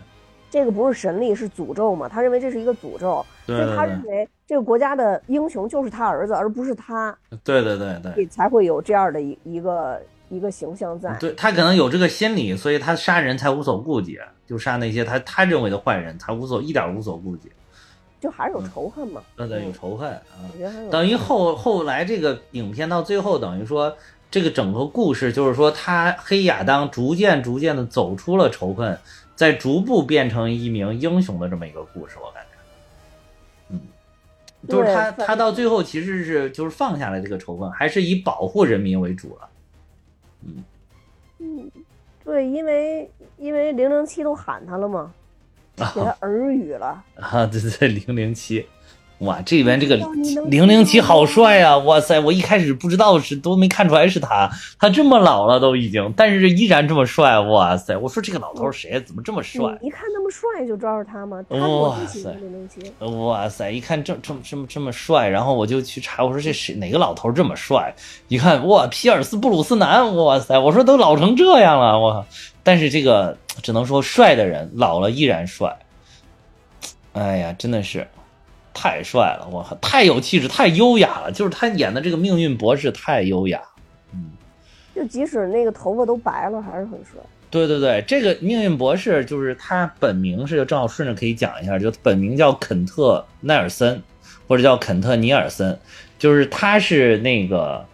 [0.51, 2.09] 这个不是神力，是诅咒嘛？
[2.09, 10.01] 他认为这是一个诅咒，所以他认为这个国家的英雄就是他儿子，而不是他，对对对对，才会有这样的一一个。
[10.31, 17.53] 一个形象在，对他可能有这个心理，所以他杀人才无所顾忌，就杀那些他他认为的坏人，他无所一点无所顾忌，
[18.25, 19.23] 就还是有仇恨嘛？
[19.37, 20.23] 对对，有仇恨啊。
[20.59, 23.95] 嗯、等于后后来这个影片到最后，等于说
[24.31, 28.99] 这个整个故事就是说，他黑亚当逐渐逐渐的走出了仇恨，
[29.37, 32.57] 在逐步变成一名英雄的这么一个故事，我感觉，
[33.69, 33.81] 嗯，
[34.67, 39.49] 就是他他到最后其实是就是放下了这个仇恨，还是以保护人民为主了。
[40.47, 40.65] 嗯
[41.41, 41.71] 嗯，
[42.25, 45.13] 对，因为因为零零七都喊他了嘛，
[45.77, 47.47] 给他耳语了啊！
[47.47, 48.67] 对对，零零七。
[49.25, 49.97] 哇，这边这个
[50.47, 51.79] 零零七好帅啊！
[51.79, 57.39] 哇塞，我一开始不知道是都没看出来是他，他这么老了都已经，但是依然这么帅！
[57.41, 59.01] 哇塞，我说这个老头谁？
[59.01, 59.77] 怎么这么帅？
[59.83, 61.45] 一看那么帅就知道是他吗？
[61.49, 62.81] 哇塞，零零七！
[63.05, 67.95] 哇塞，一看这这么这么这么帅，然后我就去查，我说这谁哪个老头这么帅？
[68.29, 70.15] 一看哇，皮尔斯布鲁斯南！
[70.17, 72.27] 哇塞，我说都老成这样了，我
[72.63, 75.79] 但是这个只能说帅的人老了依然帅。
[77.13, 78.07] 哎呀，真的是。
[78.75, 81.33] 太帅了，我靠，太有气质，太优雅了。
[81.33, 83.63] 就是他演的这个命运博士太优雅，
[84.13, 84.33] 嗯，
[84.95, 87.21] 就即使那个头发都白了，还是很帅。
[87.51, 94.03] 对对对，这个命运博士就是他本名是正好顺着可以讲一下，就本名叫肯特奈尔森，
[94.49, 95.79] 或者叫肯特尼尔森，
[96.19, 97.87] 就是他是那个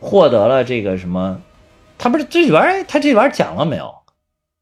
[0.00, 1.38] 获得了这个什么，
[1.98, 3.94] 他不是这里边他这里边讲了没有？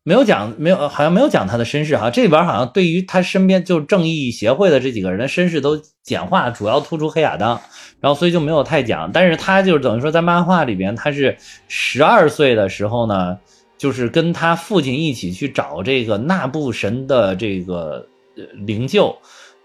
[0.03, 2.11] 没有讲，没有，好像没有讲他的身世哈。
[2.11, 7.61] 这里边好像对于他身边就正义协会的这几个人的身世都简化，主要突出黑亚当，
[8.01, 9.13] 然后所以就没有太讲。
[9.13, 11.37] 但是他就是等于说在漫画里边，他是
[11.69, 13.39] 十二岁的时候呢，
[13.77, 18.09] 就是跟他父亲一起去找这个纳布神的这个
[18.55, 19.15] 灵柩，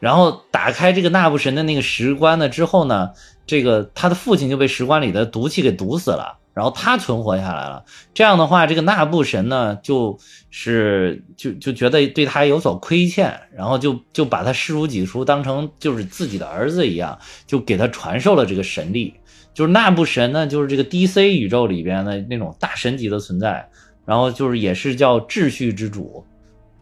[0.01, 3.11] 然后打开这个纳布神的那个石棺呢之后呢，
[3.47, 6.39] 这个他的父亲就被石棺里的毒气给毒死了。
[6.55, 10.17] 然后他存活下来了，这样的话，这个纳布神呢，就
[10.49, 19.13] 是就就觉得对他有所亏欠，然后就就把他视如己出，当成就是自己的儿子一样，就给他传授了这个神力。
[19.53, 23.69] 就是纳布神呢，就是这个 DC 宇宙里边的那种大神级的存在，
[24.05, 26.25] 然后就是也是叫秩序之主，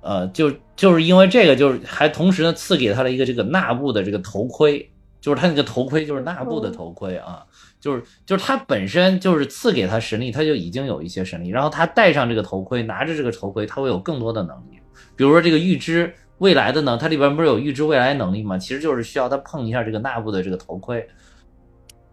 [0.02, 7.44] 呃，就就是因为这个，就是还同时呢赐给他了一个这个纳布的这个头盔，就是他那个头盔就是纳布的头盔啊。
[7.84, 14.80] 就是就是他本身就是赐给他神力，他就已经有一些神力，然后他戴上这个头盔，拿着这个头盔，他会有更多的能力。
[15.18, 18.58] 比如说这个预知未来的呢，它里边不是有预知未来能力吗？
[18.58, 21.06] 其实就是需要他碰一下这个纳布的这个头盔，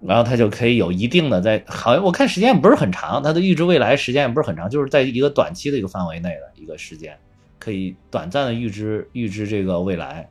[0.02, 7.16] 然后他就可以有一定的在，好像我看时间也不是很长，他的预知未来时间也不是很长，就是在一个短期的一个范围内的一个时间，
[7.60, 10.28] 可以短暂的预知预知这个未来。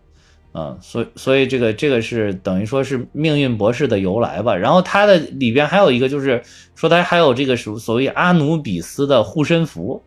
[0.52, 4.56] 嗯，所以所以这个这个是等于说是命运博士的由来吧。
[4.56, 6.42] 然后它的里边还有一个就是
[6.74, 10.02] 说它还有这个所所谓阿努比斯的护身符，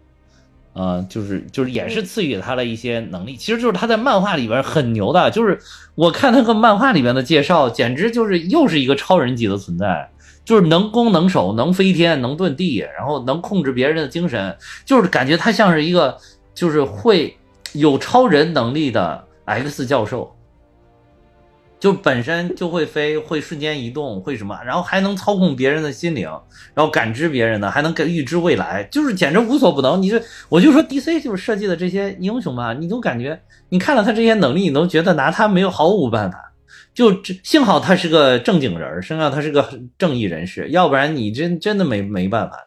[0.72, 3.36] 啊，就是就是也是赐予他了一些能力。
[3.36, 5.56] 其实就是他在漫画里边很牛的，就是
[5.94, 10.10] 我看那个漫画里边的介绍，简直就是又是一个超人级的存在，
[10.44, 16.18] 就是能攻能守，能飞天，能遁地，然后能控制别人的精神，就是感觉他像是一个
[16.52, 17.36] 就是会
[17.74, 19.24] 有超人能力的。
[19.44, 20.36] X 教授
[21.80, 26.28] 就本身就会飞，会瞬间移动，会什么，然后还能操控别人的心灵，
[26.74, 30.00] 然后感知别人的，还能预知未来，就是简直无所不能。
[30.00, 36.52] 你这，我就说 DC 就是设计的这些英雄嘛，你都感觉你看了他这些能力，你都觉得拿他没有毫无办法。
[36.94, 42.66] 就这幸好他是个正经人，幸好他是个正义人士，要不然你真真的没没办法的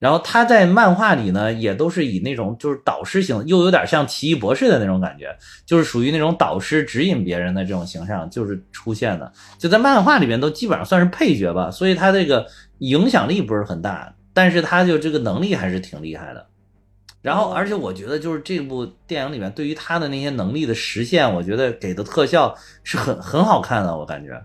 [0.00, 9.32] 然后他在漫画里呢，也都是以那种就是导师型，又有点像奇异博士的那种感觉，就是属于那种导师指引别人的这种形象，就是出现的。
[9.58, 12.46] 就在漫画里边都基本上算是配角吧，所以他这个
[12.78, 16.46] 影响力不是很大，但是他就这个能力还是挺厉害的。
[17.22, 24.38] 然后，而且我觉得就是这部电影里面对于他的那些能力的实现，我觉得给的特效是很很好看的，我感觉。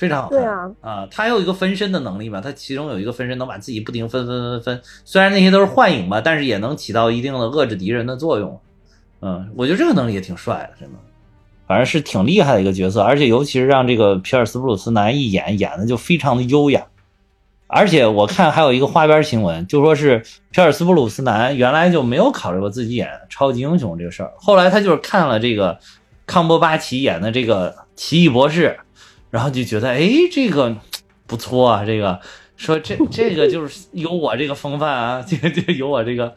[0.00, 8.58] 非常好看，对啊，啊，他有一个分身的能力嘛，他其中有一个分身能把自己不停分分分分，虽然那些都是幻影吧，但是也能起到一定的遏制敌人的作用，
[9.20, 10.98] 嗯，我觉得这个能力也挺帅的，真的，
[11.66, 16.86] 反正是挺厉害的一个角色，而且尤其是让这个皮尔斯布鲁斯南一演，演的就非常的优雅，
[17.66, 25.78] 而且我看还有一个花边新闻，就说是皮尔斯布鲁斯南原来就没有考虑过自己演超级英雄这个事儿，后来他就是看了这个
[26.24, 28.78] 康伯巴奇演的这个奇异博士。
[29.30, 30.76] 然后就觉得，哎，这个
[31.26, 32.20] 不错啊，这个
[32.56, 36.34] 说这这个就是有我这个风范啊， 这个就有我这个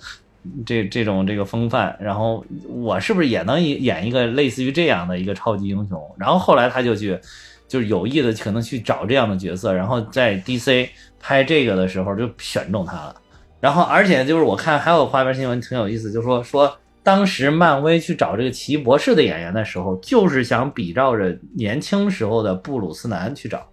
[0.65, 1.97] 这这种这个风范。
[1.99, 6.15] 然后我是不是也能演一个类似于这样的一个超级英雄？
[6.17, 7.19] 然后后来他就去，
[7.67, 10.87] 就是有意的可能去找这样的角色，然后在 DC
[11.19, 13.15] 拍这个的时候就选中他了。
[13.59, 16.77] 然后而且就是我看还有花边新闻挺有意思，就说说。
[17.03, 23.67] 当时漫威去找这个奇异博士的演员的时候，就是想比照着年轻时候的布鲁斯南去找，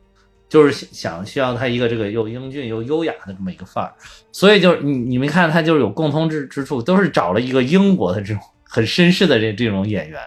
[0.48, 3.92] 就是想需要他一个这个又英俊又优雅的这么一个范儿。
[4.32, 10.20] 所以就是你你们看他就是有共通之之处，都是找了一个英国的这种很绅士的这这种演员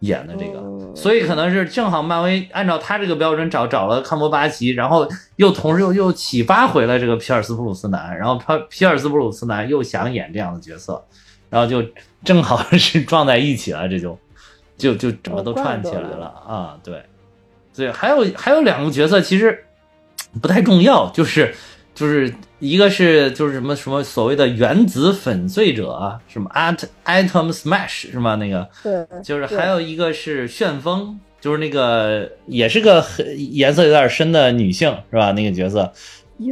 [0.00, 0.62] 演的这个。
[0.94, 11.04] 所以可能是正好漫威按照他这个标准找找了康伯巴奇，然后又同时又又启发回了这个皮尔斯布鲁斯南，然后皮皮尔斯布鲁斯南又想演这样的角色。
[11.50, 11.82] 然后就
[12.24, 14.18] 正好是 撞在一起了，这就
[14.76, 16.78] 就就整个都串起来了啊！
[16.84, 17.02] 对，
[17.74, 19.64] 对，还有还有两个角色其实
[20.40, 21.54] 不太重要，就是
[21.94, 28.34] 就是一个是就是什么什么所谓的原子粉碎者，什么 at atom smash 是吗？
[28.36, 33.04] 那个对，就是还有一个是旋风，就是那个也是个
[33.36, 35.32] 颜色有点深的女性是吧？
[35.32, 35.92] 那个角色。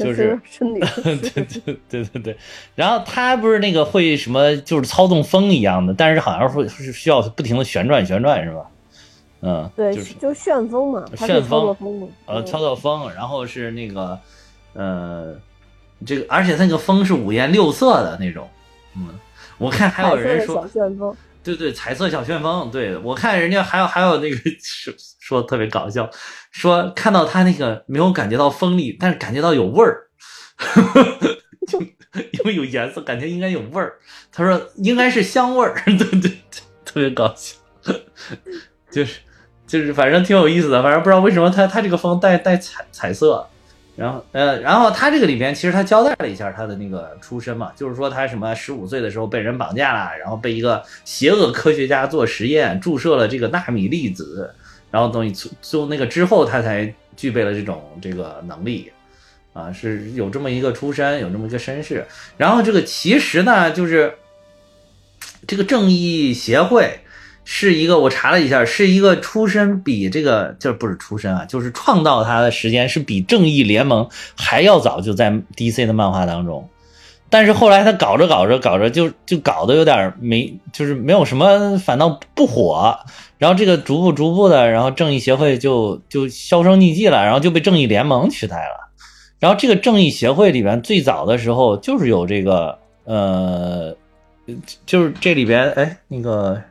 [0.01, 2.37] 就是 对对对对对，
[2.75, 8.67] 然后他不是那个会什么，就是操纵风一样的，但是好像会是需要不停的旋转旋转是吧？
[9.43, 11.77] 嗯，对，就是就旋风嘛，旋风，
[12.25, 14.19] 呃，操作风，然后是那个，
[14.73, 15.37] 呃，
[16.05, 18.49] 这个而且那个风是五颜六色的那种，
[18.97, 19.09] 嗯，
[19.59, 20.67] 我看还有人说，
[21.45, 26.11] 对对，彩色小旋风，对我看人家还有还有那个 说说特别搞笑。
[26.59, 30.07] 说看到他那个没有感觉到锋利，但是感觉到有味儿，
[31.69, 33.93] 就因为有颜色，感觉应该有味儿。
[34.33, 36.31] 他说应该是香味儿， 对对，
[36.83, 37.59] 特别搞笑，
[38.91, 39.21] 就是
[39.67, 40.83] 就是反正挺有意思的。
[40.83, 43.47] 反正不知道为什么他他这个风带带彩彩色，
[43.95, 54.55] 然后呃然后他这个里边其实他交代了一下他的那个出身嘛，就是说他什么十五岁的时候被人绑架了，然后被一个邪恶科学家做实验，注射了这个纳米粒子。
[54.97, 55.31] 然后等于
[55.61, 58.91] 就那个之后，他才具备了这种这个能力，
[59.53, 62.07] 啊，是有这么一个出身，有这么一个身世。
[62.39, 64.15] 然后这个其实呢，就是
[65.47, 67.01] 这个正义协会
[67.45, 76.67] 是一个，我查了一下，是一个出身比这个就不是出身啊，就是创造它的时间是比正义联盟还要早，就在 DC 的漫画当中。
[77.29, 82.99] 但是后来他搞着搞着搞着就就搞得有点没，就是没有什么，反倒不火。
[83.39, 88.91] 然后这个逐步逐步的，然后正义协会就就销声匿迹了，然后就被正义联盟取代了。
[89.39, 93.95] 然后这个正义协会里边最早的时候就是有这个呃，
[94.87, 96.63] 就是这里边哎那个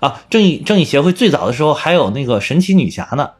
[0.00, 3.30] 啊正义正义协会最早的时候还有那个神奇女侠呢，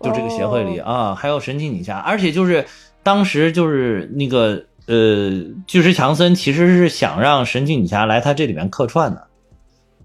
[0.00, 2.64] 就这个协会里啊还有神奇女侠，而且就是
[3.02, 5.30] 当时就是那个呃
[5.66, 9.28] 巨石强森其实是想让神奇女侠来他这里面客串的。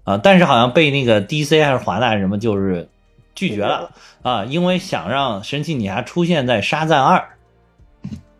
[0.04, 2.88] 啊，但是好像被那个 DC 还是华纳什么就是
[3.34, 3.90] 拒绝了
[4.22, 7.30] 啊，因为想让神奇女侠出现在沙赞二，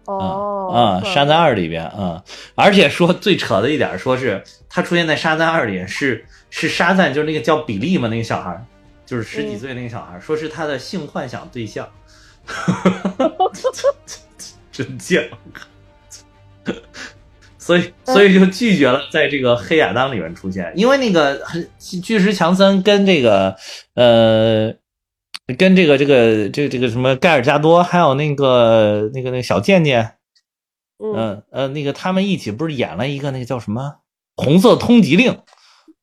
[0.05, 2.23] 哦啊，沙赞二里边啊，
[2.55, 8.65] 而且说最扯的一点，说是他出现在沙赞二里是是沙赞，就是那个叫比利嘛，那个小孩，
[9.05, 11.89] 就是十几岁那个小孩，说是他的性幻想对象，
[14.71, 15.29] 真犟。
[17.59, 21.43] 所以，所以就拒绝了在这个黑亚当里面出现，因为那个
[21.81, 23.57] 巨石强森跟这个
[23.95, 24.73] 呃，
[25.59, 30.13] 跟这个这个这个这个什么盖尔加多，还有那个那个那个小贱贱，
[31.03, 31.43] 嗯。
[31.51, 33.97] 呃，那个他们一起不是演了一个那个叫什么
[34.45, 35.33] 《红色通缉令》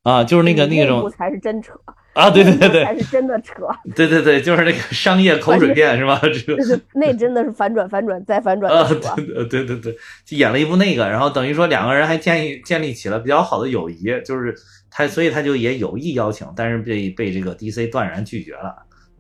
[0.01, 1.71] 啊，就是那个那种才是真扯，
[2.13, 3.53] 啊，对对对对，才是真的扯。
[3.95, 6.19] 对对对，就是那个商业口水片是吧？
[6.21, 8.87] 这个 那真的是反转反转再反转啊。
[9.15, 14.55] 对对对对，就演了一部那个，然后等于说两个人还建立建立起了比较好的友谊，就是
[14.91, 18.75] 他，所以他就也有意邀请，但是被被这个 DC 断然拒绝了。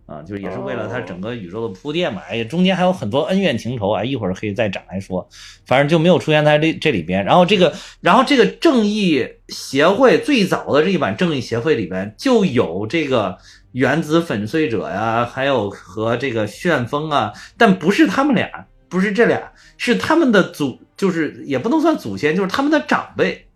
[0.05, 5.25] 啊，就是也是为了他整个宇宙的铺垫嘛，哎呀，中间还有很多恩怨情仇啊，一会儿可以再展开说，
[5.65, 7.23] 反正就没有出现在这这里边。
[7.23, 13.37] 然后这个，然后这个正义协会最早的这一版正义协会里边就有这个
[13.71, 23.47] 原子粉碎者呀，还有和这个旋风啊，但不是他们俩，不是这俩，是他们的祖，就是也不能算祖先，就是他们的长辈。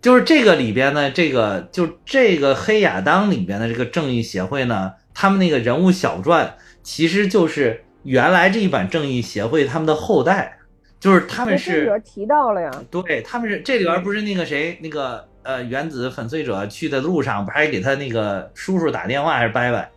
[0.00, 4.92] 就是这个里边呢，这个就这个黑亚当里边的这个正义协会呢。
[5.18, 10.58] 他们那个人物小传，其实就是原来这一版正义协会他们的后代，
[11.00, 19.90] 就是他们是提到了呀，对，他们是这里边不是那个谁，那个呃原子粉碎者去的路上，不还给他那个叔叔打电话还是拜拜，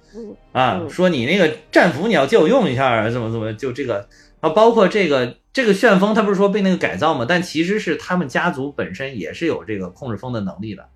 [0.53, 4.07] 啊，说你那个战斧你要借我用一下，怎么怎么就这个
[4.39, 7.26] 啊，包括这个这个旋风，他不是说被那个改造吗？
[7.28, 10.88] 但其实是他们家族本身也是有这个控制风的能力的。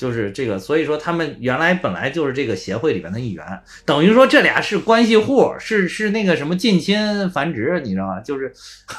[0.00, 8.18] 就是这个，所以说他们原来本来就是这个协会里边的一员，等于说这俩是关系户，是是那个什么近亲繁殖，你知道吗？
[8.20, 8.50] 就是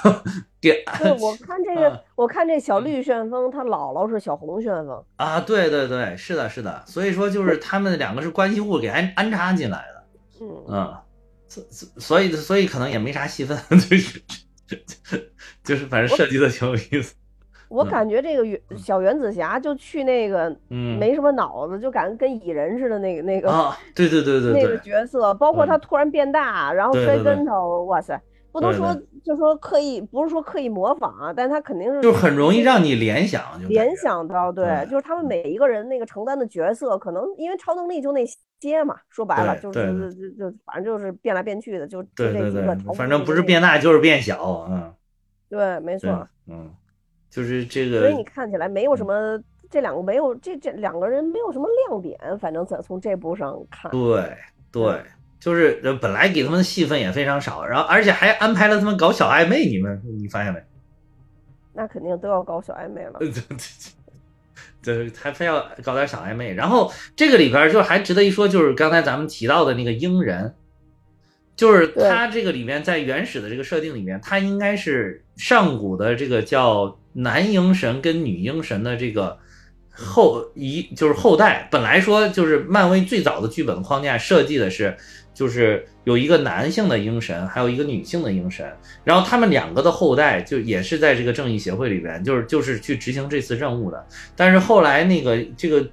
[0.61, 0.83] 给。
[0.99, 5.39] 对，我 看这个，我看这小绿旋风，他姥姥是小红旋风啊。
[5.39, 6.83] 对对对，是的，是的。
[6.85, 10.03] 所以说就是他们两个是关系户，给安安插进来的。
[10.41, 10.97] 嗯嗯，
[11.47, 11.63] 所
[11.97, 13.57] 所以所以可能也没啥戏份，
[13.89, 14.21] 就是
[15.63, 17.15] 就是反正设计的挺有意思。
[17.71, 20.53] 我感觉这个原小原子侠就去那个，
[20.99, 28.93] 没什么脑子，就感觉跟蚁人似的那个那个啊，对对对对，那个角色，包括他突然变大，然后摔跟头，哇塞，不能说
[29.23, 38.25] 就说刻意，不是说刻意模仿啊，但他肯定是就很容易让你联想，联想到，对，就是他们每一个人那个承担的角色，可能因为超能力就那
[38.59, 42.65] 些嘛，说白了就是就就反正就是变来变去的，就对对对，
[42.95, 44.93] 反正不是变大就是变小，嗯，
[45.49, 46.69] 对，没错，嗯。
[47.31, 54.35] 就是这个，所以你看起来没有什么，这两个没有这这两个人没有什么亮点，反正从从这部上看，对
[54.69, 55.01] 对，
[55.39, 60.61] 就是本来给他们的戏份也非常少，然后而且还安排了他们搞小暧昧，你们你发现没？
[61.73, 63.19] 那肯定都要搞小暧昧了，
[64.83, 70.53] 对，还非要搞点小暧昧，然后这个里边就还值得一说，就是刚才咱们提到的那个鹰人。
[71.55, 79.37] 就是他这个里面，在原始的这个设定里面，他应该是上古的这个叫男鹰神跟女鹰神的这个
[79.91, 81.67] 后一，就是后代。
[81.69, 84.97] 本来说就是漫威最早的剧本框架设计的是，
[85.35, 88.65] 就是有一个男性的鹰神，还有一个女性的鹰神，
[89.03, 94.03] 然后他们两个的后代就也是在这个正义协会里边，就是就是去执行这次任务的。
[94.35, 95.87] 但是后来那个这个，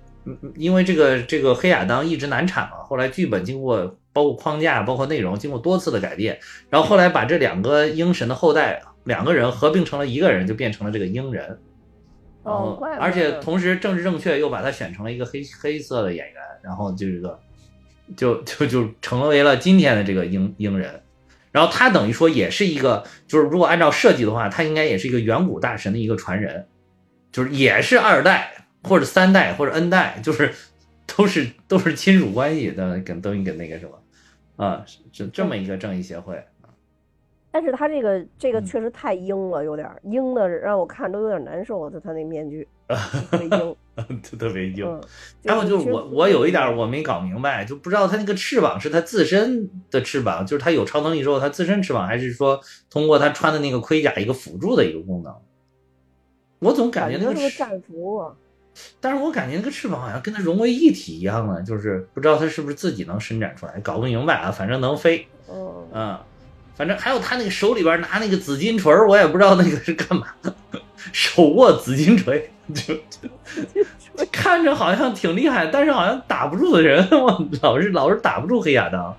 [0.56, 3.94] 因为这个这个黑亚当一直难产嘛，后来剧本经过。
[4.18, 6.40] 包括框架，包括内容，经过多次的改变，
[6.70, 11.56] 然后后来把这两个鹰神的后代两个人合并成了一个人，就变成了这个鹰人。
[12.42, 17.38] 哦，而且同时政治正确又把他选成了一个黑黑色的演员，然后就这个
[18.16, 21.00] 就就就成为了今天的这个鹰鹰人。
[21.52, 26.66] 然后他等于说也是一个，就是如果按照设计的话，他应该也是一个远古大神的一个传人，
[27.30, 30.52] 就是也是二代或者三代或者 N 代，就是
[31.06, 33.92] 都是都是亲属关系的，跟等于跟那个什么。
[34.58, 36.44] 啊，是这么一个正义协会，
[37.52, 41.88] 但是他这个这个确实太阴了，有点阴的，让我看都有点难受。
[41.88, 43.76] 他他那面具特别阴，
[44.36, 44.84] 特别阴。
[45.44, 55.32] 然后就是我我有一点我没搞明白，就不知道他那个翅膀是他自身的翅膀，就是他有超能力之后他自身翅膀，还是说通过他穿的那个盔甲一个辅助的一个功能？
[56.58, 58.34] 我总感觉那个战服。
[59.00, 64.50] 但是我感觉那个翅膀好像跟它融为一体一样的，就是不知道它是不是自己能伸展出来，搞不明白啊。
[64.50, 65.26] 反正能飞，
[65.92, 66.18] 嗯，
[66.74, 70.54] 反正还有他那个手里边拿那个紫金锤，我也不知道那个是干嘛的，
[71.12, 72.94] 手握紫金锤，就
[74.32, 79.16] 看着好像挺厉害，但是好像打不住的人， 我老是老是打不住黑亚当。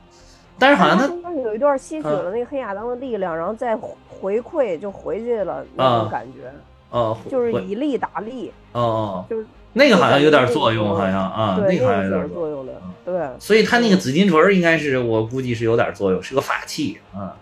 [0.61, 3.77] 但是好像他有一段吸取了那个黑亚当的力量，然后再
[4.09, 6.51] 回馈就回去了那种感觉。
[6.89, 12.73] 哦，就是以力打力，哦哦，就是那个好像有点作用，好像啊，那个好像有点作用的，
[13.05, 13.13] 对。
[13.37, 17.35] 所以他那个紫金锤应该是我估计是有点作用，是个法器啊，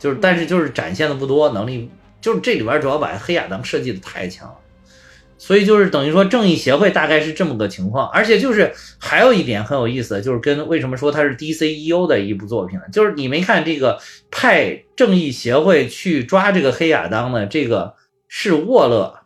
[0.00, 1.88] 就是但是就是展现的不多，能力
[2.20, 4.56] 就是这里边主要把黑亚当设计的太强了，
[5.38, 12.84] 所以就是等于说正义协会大概是这么个情况，而且就是还有一点很有意思，就是跟为什么说它是 DCEU 的一部作品呢？
[12.92, 14.00] 就是你没看这个
[14.32, 17.94] 派正义协会去抓这个黑亚当的这个。
[18.28, 19.20] 是沃勒，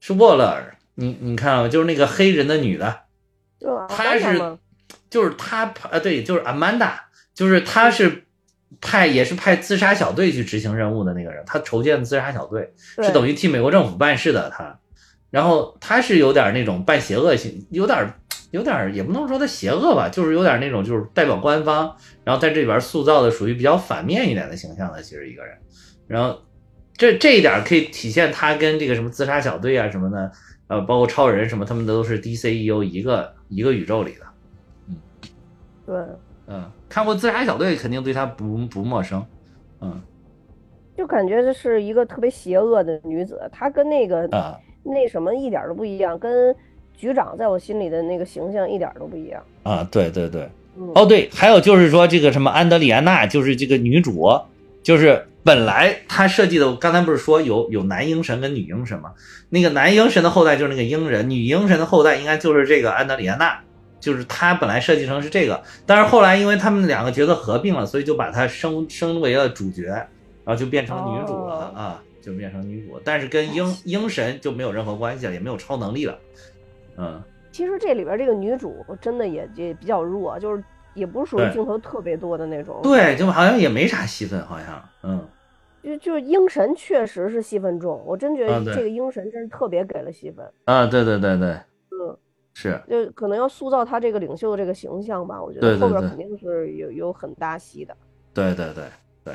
[0.00, 3.00] 是沃勒尔，你你看啊，就是那个黑人的女的，
[3.60, 4.58] 就啊他是
[5.10, 7.04] 就是他派呃对，就是阿曼达，
[7.34, 8.24] 就是她是
[8.80, 14.78] 派也是派自杀小队去执行任务的那个人，她筹建自杀小队是等于替美国政府办事的她，
[15.30, 18.14] 然后她是有点那种半邪恶性，有点
[18.52, 25.58] 有点也不能说她邪恶吧，就是有点那种就是代表官方，然后在这里边塑造的属于比较反面一点的形象的，其实一个人，
[26.06, 26.40] 然后
[26.96, 30.32] 这这一点可以体现他跟这个什么自杀小队啊什么的，
[30.68, 34.26] 呃，包括超人什么，他们都是 DCEU 一个一个宇宙里的。
[34.88, 34.96] 嗯
[35.86, 35.96] 对，
[36.46, 39.24] 嗯，看过《自杀小队》，肯定对他不不陌生。
[39.80, 40.00] 嗯
[40.94, 46.54] 就感觉这是一个特别邪恶的女子，她跟那个啊那什么一点儿都不一样，跟
[46.94, 49.42] 局长在我心里的那个形象一点儿都不一样。
[49.62, 54.30] 啊，对对对，嗯，哦对，还有就是说这个什么安德里安娜，就是这个女主，
[54.82, 59.12] 就是本来他设计的，我刚才不是说有有男鹰神跟女鹰神吗？
[59.50, 63.60] 那个男鹰神的后代就是那个鹰人，女鹰神的后代应该就是这个安德里安娜。
[64.00, 70.08] 就是他本来设计成是这个，但是后来因为他们两个角色合并了，所以就把她升升为了主角，然
[70.46, 76.18] 后就变成女主了、哦啊，就变成女主，但是跟鹰鹰神就没有任何关系了，也没有超能力了。
[76.96, 77.22] 嗯，
[77.52, 80.60] 其实这里边这个女主真的也也比较弱，就是
[80.94, 82.80] 也不是属于镜头特别多的那种。
[82.82, 85.26] 对，就好像也没啥戏份，好像，嗯，
[85.82, 90.44] 就就是鹰神确实是戏份重，我真觉得这个鹰神真是特别给了戏份。
[90.64, 92.16] 啊，对对对对，嗯，
[92.54, 97.96] 是，就可能要塑造他这个领袖的这个形象吧，我觉得后边肯定是有有很大戏的。
[98.34, 98.84] 对对对，
[99.24, 99.34] 对。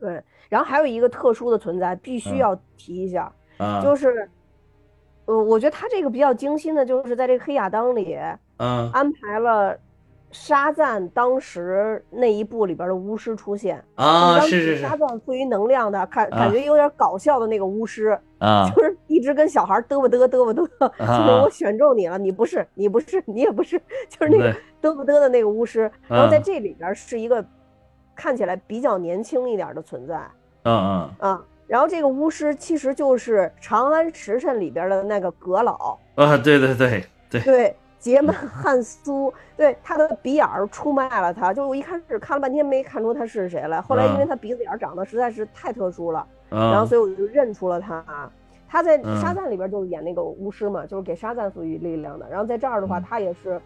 [0.00, 4.28] 对，然后还有一个特殊的存在，必须嗯要提一下，啊，就是，
[5.26, 8.18] 呃，我觉得他这个比较精心的，就是在这个黑亚当里
[8.56, 8.90] 嗯。
[8.90, 9.78] 安排了
[10.32, 13.76] 沙赞当时那一部里边的巫师出现。
[13.94, 14.82] 啊，当时是是是。
[14.82, 16.38] 沙赞赋予能量的，感啊。
[16.38, 18.68] 感觉有点搞笑的那个巫师，啊。
[18.74, 25.90] 就是一直跟小孩嘚啵嘚嘚啵嘚，啊就是我选中你了，你不是，你不是， 你也不是，就是那个嘚啵嘚的那个巫师。
[26.08, 27.44] 然后在嗯这里边是一个
[28.16, 30.16] 看起来比较年轻一点的存在。
[30.64, 31.44] 嗯嗯啊。
[31.68, 41.54] 然后这个巫师其实就是《长安时辰》里边的那个阁老，啊，对对对对，对，杰曼汉苏， 对他的鼻眼儿出卖了他。
[41.54, 48.04] 就我一开始看了半天没看出他是谁来，后来因为嗯他鼻子眼儿长得实在是太特殊了，然后嗯所以我就认出了他。
[48.68, 52.28] 他在嗯沙赞里边就是演那个巫师嘛，就是给沙赞赋予力量的。
[52.28, 53.60] 然后在这儿的话，嗯他也是，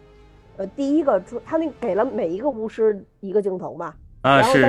[0.57, 4.61] 呃，第一个出他那给了每一个巫师一个镜头嘛，啊是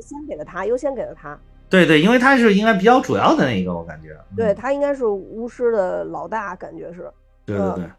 [0.00, 1.38] 先给了他，优先给了他。
[1.70, 7.08] 对对，因为他是应该比较主要的那一个，我感觉，嗯对他应该是巫师的老大，感觉是。
[7.44, 7.90] 对对对，嗯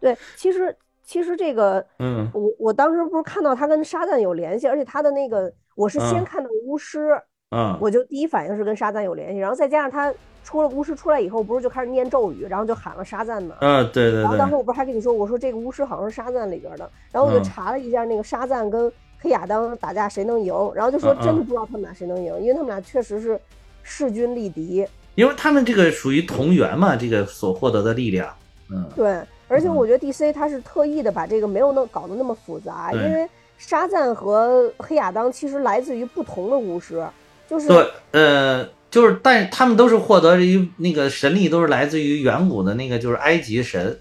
[0.00, 2.28] 对，其实其实这个嗯。
[2.32, 6.24] 我我当时不是看到他跟沙赞有联系，而且他的那个我是先嗯。
[6.24, 7.76] 看到巫师，嗯。
[7.80, 10.12] 我就第一反应是跟沙赞有联系，然后再加上他
[10.44, 13.56] 出了巫师出来以后，不是就开始念咒语，然后就喊了沙赞嘛。
[13.60, 17.44] 嗯，对对对，然后当时我不是还跟你说，我说这个巫师好像是沙赞里边的，然后我就嗯。
[17.44, 21.22] 查了一下那个沙赞跟黑亚当打架谁能赢，然后就说嗯嗯。
[21.22, 23.40] 真的不知道他们俩谁能赢，因为他们俩确实是
[23.82, 24.86] 势均力敌。
[25.14, 28.32] 因为他们这个属于同源嘛，这个所获得的力量，
[28.70, 28.88] 嗯。
[28.94, 29.74] 对，而且嗯。
[29.74, 33.28] 我觉得 DC 他是特意的把这个没有那搞得那么复杂，因为
[33.58, 37.06] 沙赞和黑亚当其实来自于不同的巫师，
[37.48, 43.98] 就是对，呃，就是，但是他们都是获得于那个神力，都是来自于远古的那个就是埃及神，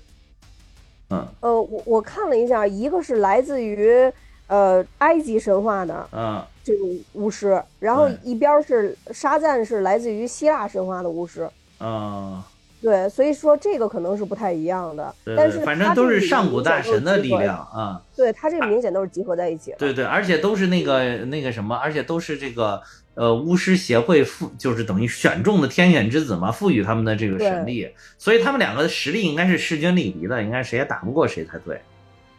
[1.10, 1.28] 嗯。
[1.40, 4.12] 呃，我我看了一下，一个是来自于
[4.48, 6.44] 呃埃及神话的嗯。
[6.66, 6.84] 这个
[7.14, 11.48] 巫师，然后一边儿是沙赞是来自于希腊神话的巫师，
[11.80, 12.42] 嗯，
[12.86, 18.00] 对，所以说这个可能是不太一样的，但是反正都是上古大神的力量啊。
[18.16, 19.78] 对他这个明显都是集合在一起了。
[19.80, 22.80] 对对，而且都是那个那个什么，而且都是这个
[23.16, 31.82] 呃巫师协会赋，就是等于选中的天选之子嘛，赋予他们的这个神力，所以他们两个的实力应该是势均力敌的，应该谁也打不过谁才对。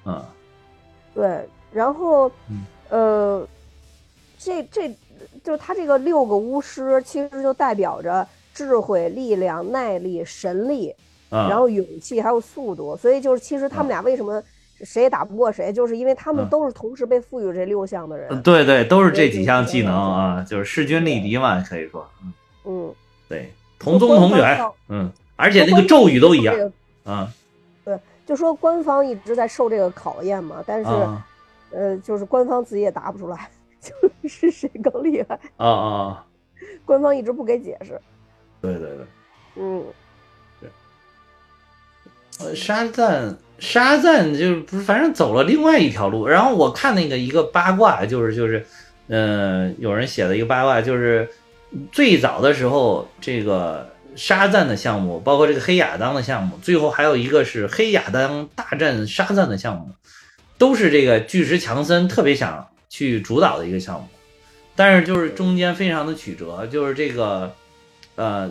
[0.04, 0.24] 嗯
[1.12, 3.48] 对，然后，嗯呃，
[4.38, 4.88] 这这
[5.42, 8.24] 就是他这个六个巫师，其实就代表着
[8.56, 10.94] 智慧、力量、耐力、神力，
[11.28, 12.96] 嗯，然后勇气还有速度。
[12.96, 14.42] 所以就是其实他们俩为什么
[14.80, 18.28] 谁也打不过谁，就是因为他们嗯都是同时被赋予这六项的人。
[18.30, 22.32] 嗯对对，都是这几项技能啊，就是势均力敌嘛，可以说，嗯，
[22.64, 22.94] 嗯，
[23.28, 26.72] 对，同宗同源嗯，而且那个咒语都一样，
[27.04, 27.28] 嗯
[27.84, 31.26] 对，就说官方一直在受这个考验嘛，但是、啊。
[31.72, 33.50] 呃，就是官方自己也答不出来，
[33.80, 33.92] 就
[34.28, 36.26] 是谁更厉害，啊啊，
[36.84, 38.00] 官方一直不给解释。
[38.60, 39.06] 对对对。
[39.56, 39.84] 嗯，
[40.60, 40.70] 对
[42.38, 46.26] 呃，沙赞，沙赞就是不是，反正走了另外一条路。
[46.26, 48.66] 然后我看那个一个八卦，就是就是，
[49.08, 51.28] 呃，有人写的一个八卦，就是
[51.90, 59.90] 最早的时候，这个沙赞的项目，包括这个黑亚当的项目，最后还有一个是黑亚当大战沙赞的项目，
[60.58, 64.08] 都是这个巨石强森特别想去主导的一个项目，
[64.74, 67.54] 但是就是中间非常的曲折，就是这个
[68.16, 68.50] 呃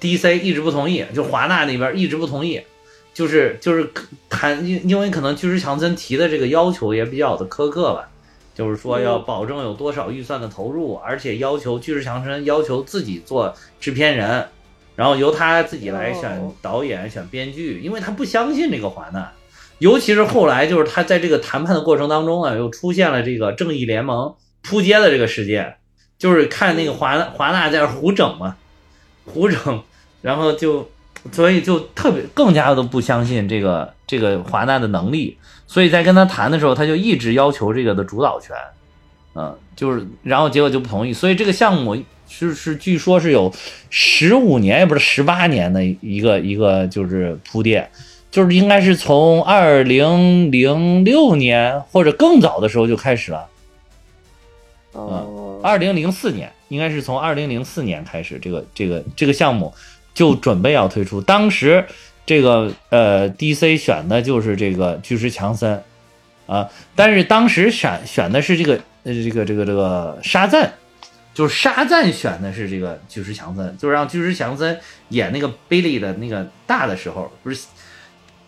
[0.00, 2.60] ，DC 一直不同意，就华纳那边一直不同意，
[3.12, 3.90] 就是就是
[4.30, 8.08] 谈因因为可能巨石强森提的这个要求也比较的苛刻吧。
[8.54, 14.46] 就是说要保证有多少预算的投入，而且要求巨石强森要求自己做制片人，
[14.94, 19.32] 然后由他自己来选导演、选编剧，因为他不相信这个华纳。
[19.78, 25.76] 尤其是后来，就是他在这个谈判的过程当中啊，又出现了这个正义联盟扑街的这个事件，
[26.22, 28.54] 就是看那个华华纳在胡整嘛，
[29.24, 29.82] 胡整，
[30.20, 30.88] 然后就
[31.32, 35.36] 所以就特别更加的不相信这个这个华纳的能力。
[35.66, 38.54] 所以在跟他谈的时候，他就一直要求这个的主导权，
[39.34, 41.12] 嗯，就是，然后结果就不同意。
[41.12, 43.52] 所以这个项目是是，据说是有
[43.90, 47.90] 十五年，也不是十八年的一个一个就是铺垫，
[48.30, 53.48] 就是应该是从二零零六年或者更早的时候就开始了，
[54.94, 59.72] 嗯，二零零四年应该是从二零零四年开始，这个这个这个项目
[60.12, 61.84] 就准备要推出，当时。
[62.24, 65.82] 这个呃，DC 选的就是这个巨石强森，
[66.46, 70.72] 啊，但是当时选选的是这个，这个这个这个沙赞，
[71.34, 77.66] 就是沙赞选的是这个巨石强森，就让巨石强森演那个 Billy 的那个大的时候，不是，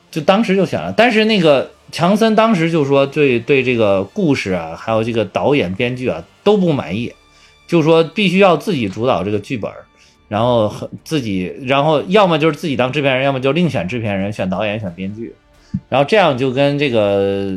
[0.08, 7.12] 就当时就选了，但是那个强森当时就说对对这个故事啊，还有这个导演编剧啊都不满意，
[7.66, 9.72] 就说必须要自己主导这个剧本。
[10.26, 10.72] 然后
[11.05, 15.32] 自己，然后要么就是自己当制片人，要么就另选制片人、选导演、选编剧，
[15.88, 17.55] 然后这样就跟这个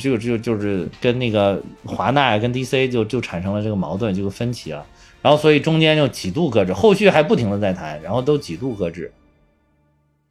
[0.00, 4.84] 就就就是跟那个华纳跟 DC 就就产生了这个矛盾，这个分歧了。
[5.20, 9.12] 然后所以中间就几度搁置，后续还不停的在谈，然后都几度搁置。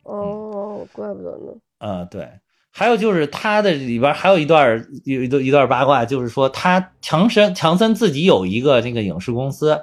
[0.04, 1.54] 哦，怪不得呢。
[1.78, 2.28] 啊，对，
[2.72, 9.80] 还有就是他的里边还有一段有一段一段八卦，就是说他强森强森自己有一个那个影视公司。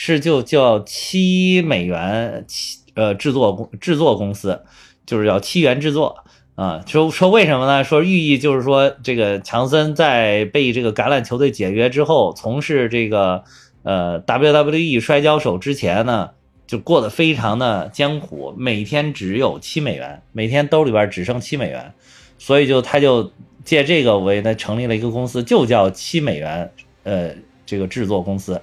[0.00, 4.62] 是就叫七美元七呃制作公制作公司，
[5.04, 6.22] 就是叫七元制作
[6.54, 6.84] 啊。
[6.86, 7.82] 说说为什么呢？
[7.82, 13.42] 说寓意就是说这个强森在被这个橄榄球队解约之后，从事这个
[13.82, 16.30] 呃 WWE 摔跤手之前呢，
[16.68, 21.92] 就过得非常的艰苦，每天只有七美元，每天兜里边只剩七美元，
[22.38, 23.32] 所以就他就
[23.64, 26.72] 借这个为呢成立了一个公司，就叫七美元
[27.02, 27.34] 呃
[27.66, 28.62] 这个制作公司。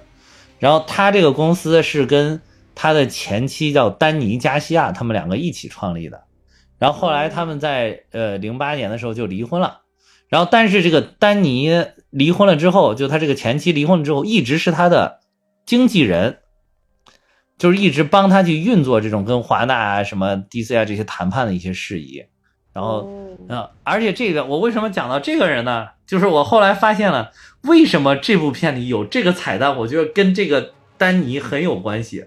[0.58, 2.40] 然后他这个公司是跟
[2.74, 6.24] 他的前妻叫丹尼加西亚，他们两个一起创立的。
[6.78, 9.82] 然后后来他们在呃零八年的时候就离婚了。
[10.28, 11.70] 然后但是这个丹尼
[12.10, 15.20] 离婚了之后，就他这个前妻离婚之后，一直是他的
[15.64, 16.38] 经纪人，
[17.58, 22.24] 就是一直帮他去运作这种跟华纳啊、什么 DC 啊这些谈判的一些事宜。
[22.76, 23.08] 然后，
[23.48, 25.88] 嗯，而且这个我为什么讲到这个人呢？
[26.06, 29.74] 就是我后来发现了，为什么这部片里有这个彩蛋？
[29.78, 32.26] 我觉得跟这个丹尼很有关系。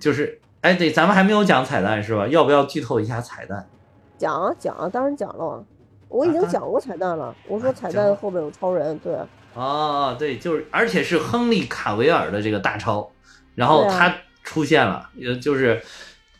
[0.00, 2.26] 就是，哎，对，咱们还没有讲彩蛋是吧？
[2.26, 3.68] 要不要剧透一下彩蛋？
[4.16, 5.62] 讲啊讲啊，当然讲了。
[6.08, 7.34] 我已经讲过彩蛋了。
[7.46, 9.14] 我说彩蛋后边有超人，对。
[9.52, 13.10] 哦，对，就是，而且是亨利卡维尔的这个大超，
[13.54, 14.10] 然后他
[14.42, 15.82] 出现了，呃，就是。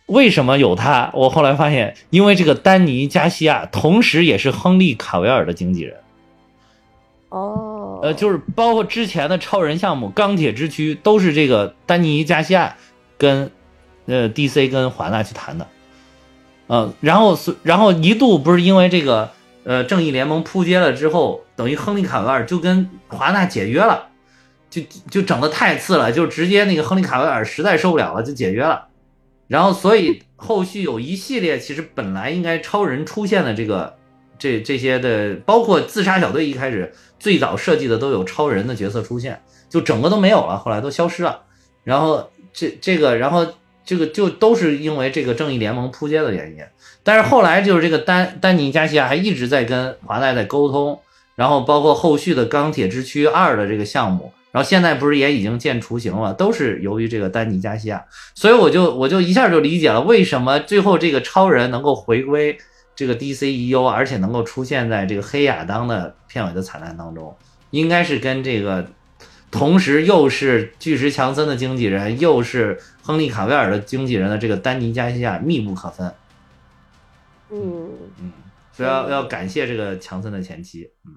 [0.06, 1.10] 为什么有他？
[1.14, 5.96] 我后来发现，因为这个丹尼加西亚同时也是亨利卡维尔的经纪人。
[7.28, 12.76] 哦，呃，就是包括之前的超人项目、钢铁之躯，都是这个丹尼加西亚
[13.18, 13.50] 跟
[14.06, 15.66] 呃 DC 跟华纳去谈的。
[16.68, 19.32] 嗯，然后然后一度不是因为这个
[19.64, 24.06] 呃正义联盟扑街了之后，等于亨利卡维尔就跟华纳解约了，
[24.70, 28.86] 就就整的太次了，就直接那个亨利卡维尔实在受不了了，就解约了。
[29.48, 33.96] 然后，所以后续有一系列，其实本来应该超人出现的这个，
[34.38, 39.40] 这这些的，包括自杀小队一开始最早设计的都有超人的角色出现，
[39.70, 41.42] 就整个都没有了，后来都消失了。
[41.84, 43.46] 然后这这个，然后
[43.84, 46.58] 这个就都是因为这个正义联盟扑街的原因。
[47.04, 51.00] 但是后来就是这个丹丹尼加西亚还一直在跟华纳在沟通，
[51.36, 54.32] 然后包括后续的钢铁之躯二的这个项目。
[54.56, 58.02] 然后现在不是也已经见雏形了，都是由于这个丹尼加西亚，
[58.34, 62.56] 所以我就我就一下就理解了为什么最后这个超人能够回归
[62.94, 67.36] 这个 DCEU，而且能够出现在这个黑亚当的片尾的彩蛋当中，
[67.68, 68.88] 应该是跟这个
[69.50, 76.14] 同时又是巨石强森的经纪人，又是亨利卡维尔的经纪人的这个丹尼加西亚密不可分。
[77.50, 77.90] 嗯。
[78.22, 78.32] 嗯，
[78.72, 81.12] 所以要要感谢这个强森的前妻，嗯。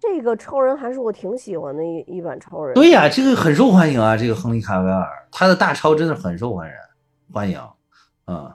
[0.00, 2.74] 这个超人还是我挺喜欢的一一版超人。
[2.74, 6.74] 对呀、这个很受欢迎啊，这个亨利卡维尔，他的大超真的很受欢迎，
[7.30, 7.60] 欢迎，
[8.26, 8.54] 嗯，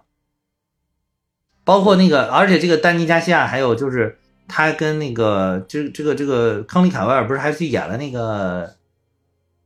[1.63, 4.17] 包括那个，而且这个丹尼加西亚，还有就是
[4.47, 8.75] 他跟那个这这个这个亨利卡维尔不是还去演了那个，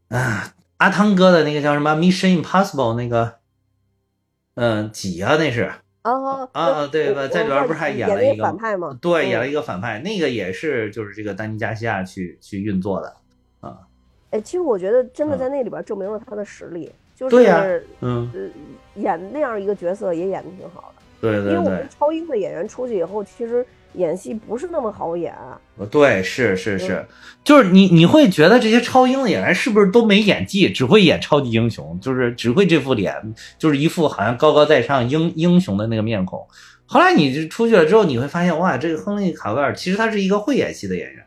[0.09, 3.35] 啊，阿汤哥的那个叫什么《Mission Impossible》那个，
[4.55, 5.71] 嗯，几啊那是。
[6.01, 8.97] 啊啊对吧我在里边不是还演了一个反派吗？
[9.01, 13.13] 对，嗯演了一个反派，那个也是就是这个丹尼加西亚去去运作的，
[13.59, 13.79] 啊，
[14.31, 21.01] 哎，其实我觉得真的嗯在那里边证明了他的实力，就是嗯，呃演那样一个角色也演的挺好的。
[21.21, 25.35] 对对对因为我们，超英的演员出去以后，其实演戏不是那么好演。
[25.77, 27.05] 呃对，是是是，
[27.43, 33.15] 就是你你会觉得这些超英的演员是不是都没演技，只会演超级英雄，就是只会这副脸，
[33.57, 36.45] 就是一副好像高高在上英英雄的那个面孔。
[36.85, 41.25] 后来你就出去了之后，你会发现，哇，这个亨利卡维尔其实他是一个会演戏的演员，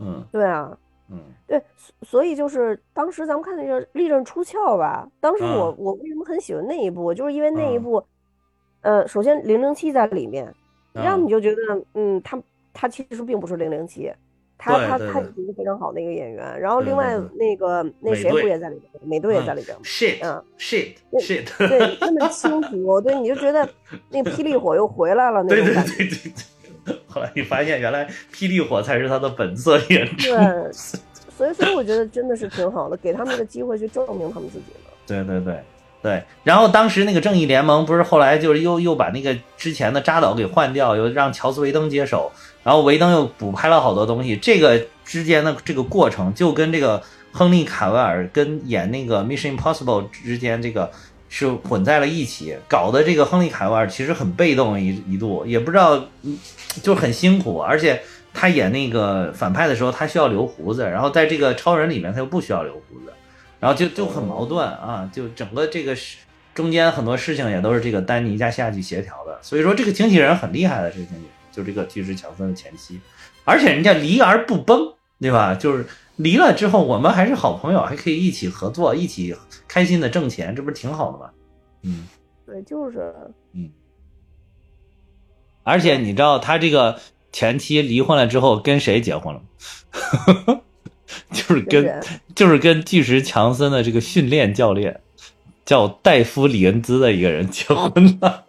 [0.00, 0.24] 嗯。
[0.32, 0.76] 对啊，
[1.10, 1.18] 嗯。
[1.46, 5.74] 对，所所以就是当时咱们看那个《利刃出鞘》吧，当时我、嗯。
[5.78, 7.82] 我为什么很喜欢那一部，就是因为那一嗯。
[7.82, 8.04] 部，
[8.82, 10.52] 呃，首先零零七在里面，
[11.02, 12.42] 让嗯你就觉得，嗯，他
[12.72, 14.10] 他其实并不是零零七，
[14.58, 16.60] 他他对对对他也是一个非常好的一个演员。
[16.60, 18.92] 然后另外对对那个那谁不也在里边？
[19.08, 23.68] 美队也在里边吗？，shit 嗯 shit 对 shit，对，那么 清楚，对，你就觉得
[24.10, 25.96] 那霹雳火又回来了那对对种感觉。
[25.96, 26.32] 对对对。
[27.08, 30.28] 后来你发现，原来霹雳火才是他的本色演出。
[30.30, 34.90] 对，所以所以我觉得真的是挺好的，给他们一个机会去证明他们自己嘛。
[35.06, 35.60] 对对对
[36.06, 36.22] 对。
[36.44, 42.30] 然后当时那个正义联盟不是后来就是又又把那个之前的扎导给换掉，又让乔斯维登接手，
[42.62, 44.36] 然后维登又补拍了好多东西。
[44.36, 47.02] 这个之间的这个过程，就跟这个
[47.32, 50.90] 亨利卡维尔跟演那个 Mission Impossible 之间这个。
[51.28, 56.00] 是混在了一起，搞得这个亨利卡维尔其实很被动一一度，也不知道，
[56.84, 58.00] 就很辛苦，而且
[58.32, 63.12] 他演那个反派的时候，他需要留胡子，然后在这个超人里面他又不需要留胡子，
[63.60, 66.18] 然后就就很矛盾啊，就整个这个是
[66.54, 73.00] 中间很多事情也都是这个丹尼加西亚去协调的，所以说这个经纪人很厉害的，这个经纪人就这个巨石强森的前妻，
[73.44, 75.54] 而且人家离而不崩，对吧？
[75.54, 75.86] 就是
[76.16, 79.34] 离了之后，我们还是好朋友，还可以一起合作，一起
[79.66, 81.30] 开心的挣钱，这不是挺好的吗？
[81.82, 82.06] 嗯。
[82.46, 83.12] 对，就是
[83.54, 83.70] 嗯
[85.64, 87.00] 而且你知道他这个
[87.32, 90.60] 前妻离婚了之后跟谁结婚了吗？
[91.32, 92.02] 就是跟
[92.34, 95.00] 就是跟巨石强森的这个训练教练
[95.64, 98.44] 叫戴夫里恩兹的一个人结婚了，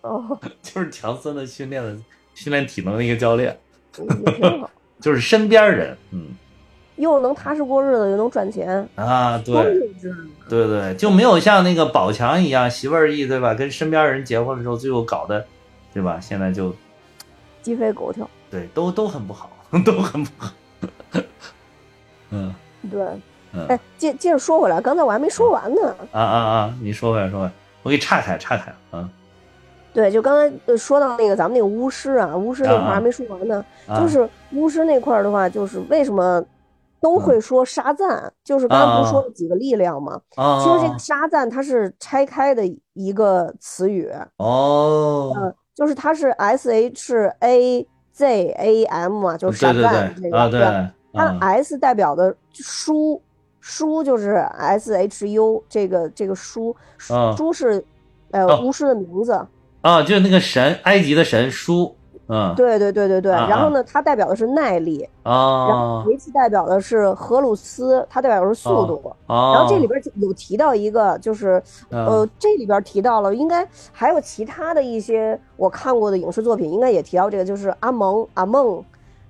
[0.00, 1.96] 哦， 就是强森的训练的
[2.34, 3.58] 训练体能的一个教练，
[3.98, 6.28] 也挺好， 就是身边人，嗯
[6.96, 9.54] 又能踏实过日子，又能赚钱，啊，对！
[10.48, 13.52] 对对，就没有像那个宝强一样媳妇儿意对吧？
[13.52, 15.44] 跟身边人结婚的时候，最后搞的，
[15.92, 16.18] 对吧？
[16.18, 16.74] 现在就
[17.60, 18.26] 鸡飞狗跳。
[18.50, 19.50] 对，都都很不好，
[19.84, 20.50] 都很不好。
[22.30, 22.54] 嗯
[22.90, 23.00] 对，
[23.52, 25.94] 嗯哎，接接着说回来，刚才我还没说完呢。
[26.12, 26.74] 啊啊啊！
[26.80, 27.52] 你说回来，说回来，
[27.82, 29.08] 我给岔开岔开啊
[29.92, 33.64] 对，就刚才呃说到那个咱们那个巫师啊，巫师那块啊啊儿还没说完呢。
[33.86, 33.98] 啊！
[33.98, 36.44] 就是巫师那块儿的话，就是为什么
[37.00, 38.30] 都会说沙赞？
[38.44, 40.20] 就是刚才不是说了几个力量吗？
[40.34, 42.62] 啊，其实这个沙赞它是拆开的
[42.92, 50.92] 一个词语，哦，嗯，就是它是 S H A Z A M 嘛，就是沙赞这个，对啊，对吧？
[51.16, 53.20] 它啊 S 代表的书，
[53.60, 56.76] 书就是 S H U 这个这个书，
[57.10, 57.84] 啊书是
[58.30, 58.60] 呃哦。
[58.62, 59.32] 巫师的名字，
[59.80, 61.94] 啊，就是那个神，埃及的神书，
[62.28, 63.32] 嗯，对对对对对。
[63.32, 69.14] 啊然后呢，它代表的是耐力啊，然后啊维奇代表的是荷鲁斯，它代表的是速度。
[69.26, 72.04] 啊，然后这里边有提到一个，就是嗯。
[72.04, 78.84] 呃，这里边提到了，应该还有其他的一些我看过的影视作品，应该也提到这个，就是阿蒙阿梦，啊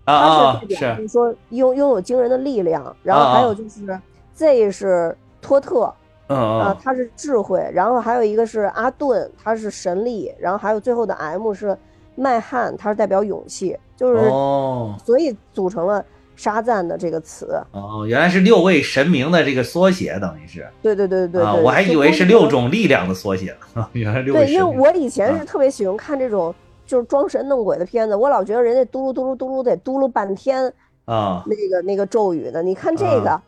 [0.06, 1.02] 他啊是代表，就是。
[1.02, 4.00] 是说拥拥有惊人的力量，然后还有就是
[4.34, 5.92] Z 是托特
[6.28, 11.76] 嗯啊嗯，他是智慧，然后还有一个是阿顿，他是神力，然后还有最后的 M 是
[12.14, 14.96] 麦汉，他是代表勇气，就是哦。
[15.04, 16.04] 所以组成了
[16.34, 17.62] 沙赞的这个词。
[17.70, 25.38] 哦，原来是六位神明的这个缩写，等于是对对对对啊，对，我还以为是六种力量的缩写呢， 原来六位对，因为我以前啊。
[25.38, 26.52] 是特别喜欢看这种
[26.86, 30.72] 就是装神弄鬼的片子，我老觉得人家嘟噜嘟噜嘟噜得嘟噜半天
[31.04, 32.62] 啊那个那个咒语的。
[32.62, 33.40] 你看这个，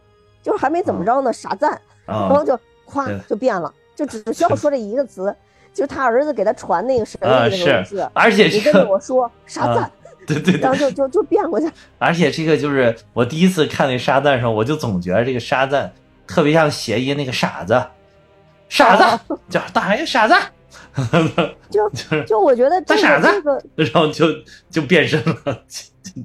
[0.43, 5.35] 就是还没怎么着呢，傻赞，然啊后就咵就变了，就只需要说这一个词，
[5.73, 9.91] 就是他儿子给他传那个神的时候是是，而且你跟着我说 傻赞，
[10.27, 11.71] 对对对然后就就就变过去。
[11.99, 15.93] 而且这个就是我第一次看那沙赞的时候，我就总觉得这个沙赞
[16.27, 17.81] 特别像谐音那个傻子，
[18.69, 20.35] 傻子叫大爷傻子
[21.71, 21.89] 就
[22.25, 24.27] 就我觉得这大傻子个这个， 然后就
[24.71, 25.65] 就变身了，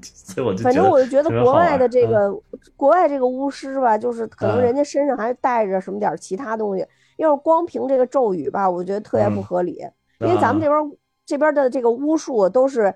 [0.03, 2.31] 所以我就反正我就觉得国外的这个
[2.75, 4.63] 国外这个巫师吧，就是可能嗯。
[4.63, 6.85] 人家身上还带着什么点儿其他东西。
[7.17, 9.43] 要是光凭这个咒语吧，我觉得特别不嗯。
[9.43, 9.77] 合理，
[10.19, 10.91] 因为咱们这边儿
[11.25, 12.93] 这边的这个巫术都是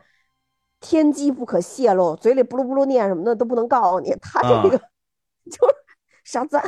[0.80, 4.16] 天机不可泄露，嘴里不噜不噜念什么的都不能告诉你。
[4.20, 4.78] 他这个
[5.52, 5.76] 就是
[6.24, 6.62] 傻赞，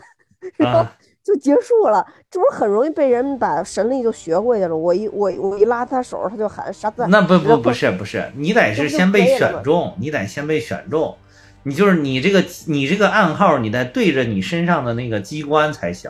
[0.57, 4.75] 然后啊就结束了，这不是很容易被人把神力就学会去了。
[4.75, 7.09] 我一我我一拉他手，他就喊傻赞。
[7.09, 11.17] 那不不不是不是，你得是先被选中，你得先被选中，
[11.63, 16.09] 你就是你这个你这个暗号，你得对着你身上的那个机关才行。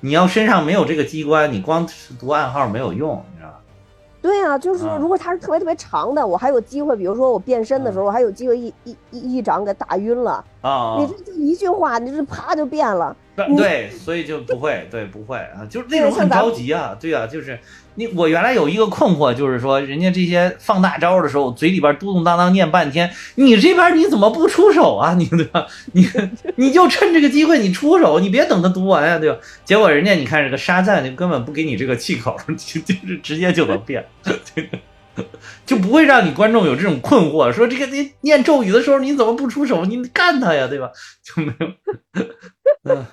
[0.00, 1.88] 你要身上没有这个机关，你光
[2.18, 3.59] 读暗号没有用，你知道吧？
[4.22, 10.44] 对啊、就是啊如果他是特别特别长的，我还有机会，比如说我变身的时候，嗯我还有机会一一一一掌给打晕了。
[10.60, 13.16] 啊、你这就一句话，你这啪就变了。
[13.56, 17.58] 对，所以就不会，对，不会啊，就是那种很着急啊，对啊，就是
[18.14, 25.14] 我原来有一个困惑，就是说，人家这些放大招的时候，嘴里边嘟嘟囔囔念半天，你这边你怎么不出手啊？
[25.14, 25.66] 你对吧？
[25.92, 26.08] 你
[26.56, 29.38] 你就趁这个机会你出手，你别等他读完呀、对吧？
[29.64, 34.04] 结果人家你看这个沙赞就根本不给你这个气口，就 就是直接就能变，
[35.66, 39.84] 就不会让你观众有这种困惑，说这个你念咒语的时候你怎么不出手？
[39.84, 40.90] 你干他呀，对吧？
[41.22, 41.66] 就没有，
[42.84, 43.06] 嗯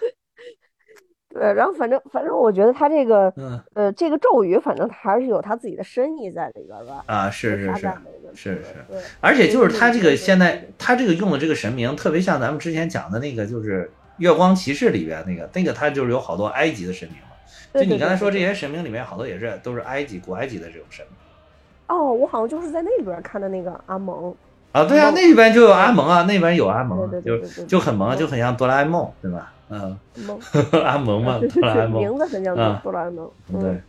[1.37, 3.61] 对，然后反正反正我觉得他这个嗯。
[3.73, 7.03] 呃这个咒语，反正还是有他自己的深意在里边吧。
[7.05, 7.89] 啊，是是是
[8.33, 17.27] 是这个对，而且就是他这个现在他这个用的这个神明，特别像咱们之前讲的那个，就是月光骑士里边那个，那个他就是有好多埃及的神明嘛。
[17.73, 24.35] 就你刚才说这些神明里面，好多也是都是埃及古埃及的这种神明哦，我好像就是在那里边看的那个阿蒙。
[24.71, 24.85] 啊。
[24.85, 29.53] 对啊，蒙那边就有阿蒙啊，那边有阿蒙，就就很萌，蒙就很像哆啦 A 梦，对吧？
[29.69, 30.39] 嗯，蒙，
[30.83, 32.01] 阿蒙嘛， 哆啦 A 梦。
[32.01, 32.79] 名字很像啊。
[32.83, 33.29] 哆啦 A 梦。
[33.53, 33.81] 嗯对，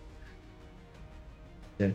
[1.89, 1.95] 对，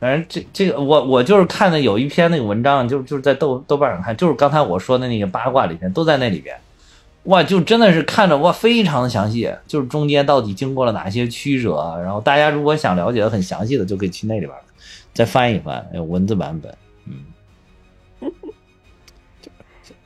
[0.00, 6.56] 反正这这个我我就是看的有一篇那个文章，就就是在豆豆瓣上看，就是刚才我说的那个八卦里边都在那里边，
[7.24, 14.52] 哇，就真的是看着哇非常的详细，就是中间到底经过了哪些曲折啊，然后大家如果想了解的很详细的，就可以去那里边
[15.12, 16.76] 再翻一翻，有文字版本，
[17.06, 18.30] 嗯，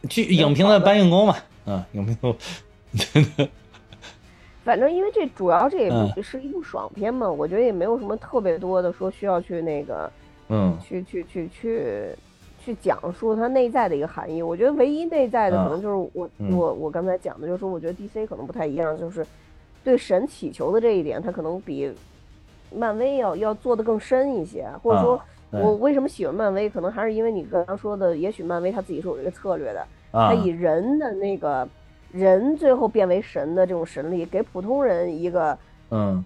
[0.09, 2.37] 去 影评的搬运工嘛，啊，影评都。
[4.63, 6.09] 反正因为这主要这嗯。
[6.15, 10.13] 部是一部爽片嘛，我觉得也没有什么特别多的说需要去那个
[10.49, 10.77] 嗯。
[10.87, 12.15] 去去去去
[12.65, 14.43] 去讲述它内在的一个含义。
[14.43, 15.65] 我觉得唯一内在的啊。
[15.65, 16.55] 可能就是我、嗯。
[16.57, 19.27] 我我刚才讲的，就是说我觉得 DC 可能不太一样，就是
[19.83, 21.91] 对神祈求的这一点，它可能比
[22.75, 25.21] 漫威要要做的更深一些，或者说。
[25.53, 26.71] 我为什么喜欢漫威？
[26.71, 29.81] 可能还是因为你刚刚说的，也许漫威它自己是有这个策略的，
[30.13, 31.69] 啊它以人的那个
[32.13, 35.59] 人最后变为神的这种神力，给普通人一个
[35.91, 36.25] 嗯。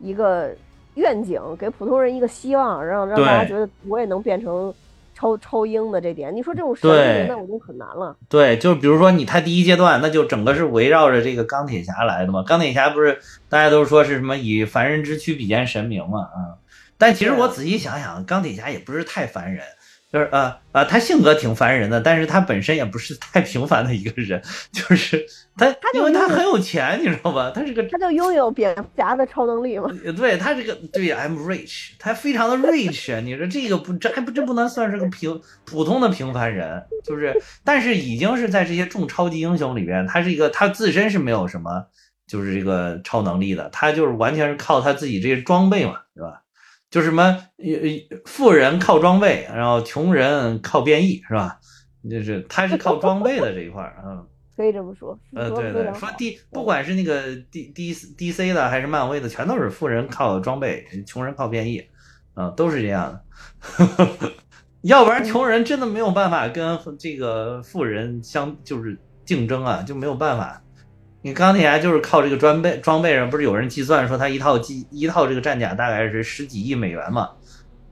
[0.00, 0.52] 一个
[0.94, 4.74] 愿景，给普通人一个希望，让让大家觉得我也能变成
[5.18, 6.34] 超超英的这点。
[6.34, 8.16] 你说这种神对力，那我就很难了。
[8.28, 12.44] 对，就是比如说你他第一阶段，那就整个是围绕着这个钢铁侠来的嘛。
[12.44, 16.38] 钢铁侠不是大家都说是什么以凡人之躯比肩神明嘛啊？
[16.96, 19.64] 但其实我仔细想想，钢铁侠也不是太凡人，
[20.10, 24.40] 就是呃呃，他性格挺烦人的，但是他本身也不是太平凡的一个人，
[24.72, 25.22] 就是
[25.56, 27.52] 他，因为他很有钱，你知道吧？
[27.54, 29.90] 他是个他就拥有蝙蝠侠的超能力嘛。
[30.16, 41.84] 对他这个对，I'm rich，他非常的 rich，你说这个不，这还不这不能算是个平普通的平凡人，就是，但是已经是在这些众超级英雄里边，他是一个他自身是没有什么
[42.26, 46.42] 就是这个超能力的，他就是完全是靠他自己这些装备嘛，是吧？
[46.90, 47.22] 就什么
[47.58, 51.58] 呃富人靠装备，然后穷人靠变异，是吧？
[52.08, 54.26] 就是他是靠装备的这一块儿，嗯。
[54.58, 55.94] 可以这么说，呃，对对。
[55.94, 61.80] 说 D 不管是那个 D D D C 的还是漫威的，全都是富人靠装备，穷人靠变异，
[62.34, 64.32] 啊、都是这样的。
[64.82, 70.60] 要不然穷人真的没有办法跟这个富人相就是竞争啊，就没有办法。
[71.22, 77.30] 你钢铁侠就是靠这个装备装备上，不是有人计算说他一套机一套这个战甲大概是十几亿美元嘛？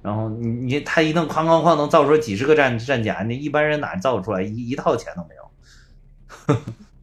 [0.03, 6.57] 然后你你他一弄哐哐哐能造出几十个战战甲，你一般人哪造出来一一套钱都没有。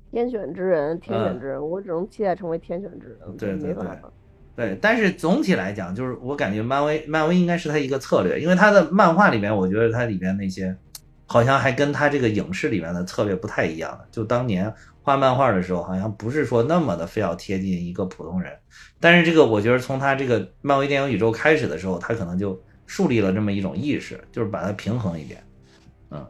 [0.10, 4.10] 天选之人，天选之人，我只能期待成为天选之人，嗯对对对没办法。
[4.56, 10.78] 对，但是总体来讲，就是我感觉漫威漫威应该是他一个策略，因为他的漫画里面，我觉得它里边那些
[11.26, 14.08] 好像还跟他这个影视里面的策略不太一样的。
[14.12, 14.72] 就当年
[15.04, 18.52] 画漫画的时候，好像不是说那么的非要贴近一个普通人，
[19.00, 25.44] 但是这个我觉得从他这个漫威电影宇宙开始的时候，他可能就树立了这么一种意识，就是把它平衡一点，
[26.10, 26.26] 嗯，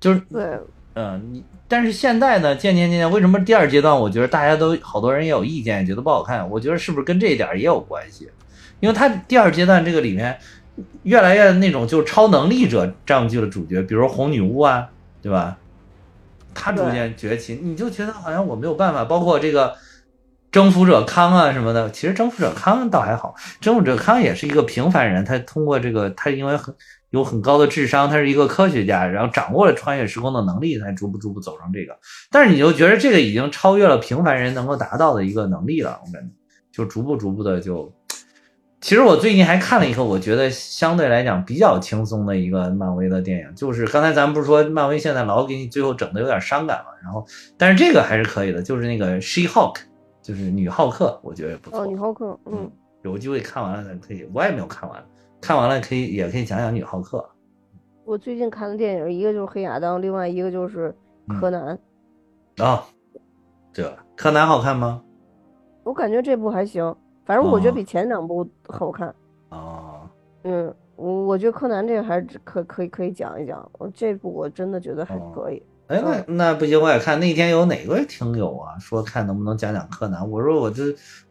[0.00, 0.58] 就是对，
[0.94, 6.48] 嗯，你但是现在呢，渐渐渐渐，为什么第二阶段我觉得大家都好多人也有意见，觉得不好看？
[6.48, 8.28] 我觉得是不是跟这一点也有关系？
[8.80, 10.38] 因为他第二阶段这个里面
[11.02, 14.88] 越来越那种就是超能力者占据了主角，比如红女巫啊，
[15.20, 15.58] 对吧？
[16.58, 19.76] 他逐渐崛起，你就觉得好像我没有办法，包括这个
[20.50, 21.88] 征服者康啊什么的。
[21.92, 26.74] 其实征服者康倒还好，征服者康也是一个平凡人，他通过这个，他因为很
[27.10, 31.96] 有很高的智商，他是一个科学家，然后掌握了穿越时空的能力，才逐步逐步走上这个。
[32.30, 36.28] 但是你就觉得这个已经超越了平凡人能够达到的一个能力了，我感觉
[36.72, 37.94] 就逐步逐步的就。
[38.80, 47.26] 其实我最近还看了一个，我觉得相对来讲比较轻松的一个漫威的电影，就是刚才咱们不是说漫威现在老给你最后整的有点伤感嘛，然后
[47.56, 49.80] 但是这个还是可以的，就是那个 She Hulk，
[50.22, 51.80] 就是女浩克，我觉得也不错。
[51.80, 52.70] 哦，女浩克，嗯，
[53.02, 55.04] 有机会看完了咱可以，我也没有看完，
[55.40, 57.28] 看完了可以也可以讲讲女浩克。
[58.04, 60.94] 我最近看的电影一个就是黑亚当，另外一个就是
[61.40, 61.76] 柯南。
[62.58, 62.84] 啊，
[63.72, 65.02] 这柯南好看吗？
[65.82, 66.94] 我感觉这部还行。
[67.28, 69.14] 反正我觉得比前两部好看。
[69.50, 70.00] 哦，
[70.44, 73.70] 嗯，我我觉得柯南这个还是可可以可以讲一讲。
[73.76, 75.62] 我这部我真的觉得还可以。
[75.88, 80.26] 哎，那那不行，我也看那天有哪个听友啊说看能不能讲讲柯南。
[80.30, 80.84] 我说我这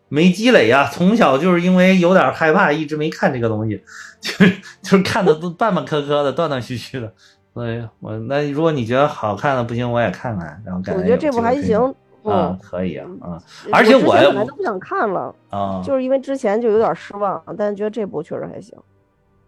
[0.07, 3.83] 没积累呀，从小就是因为有点害怕，一直没看这个东西，
[4.21, 7.11] 就是就是看的都半半磕磕的，断断续续的。
[7.55, 10.61] 所以我那如果你觉得好看的不行，我也看看。
[10.63, 11.95] 然后感觉我觉得这部还行。
[12.32, 18.78] 啊，可以啊，嗯，而且我本来都不想看了啊，就是因为之前就有点失望，但是觉得这部确实还行。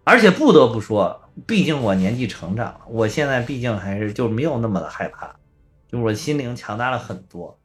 [0.03, 5.27] 而且不得不说，毕竟我年纪成长了，我现在毕竟还是就没有那么的害怕，
[5.87, 7.59] 就是我心灵强大了很多。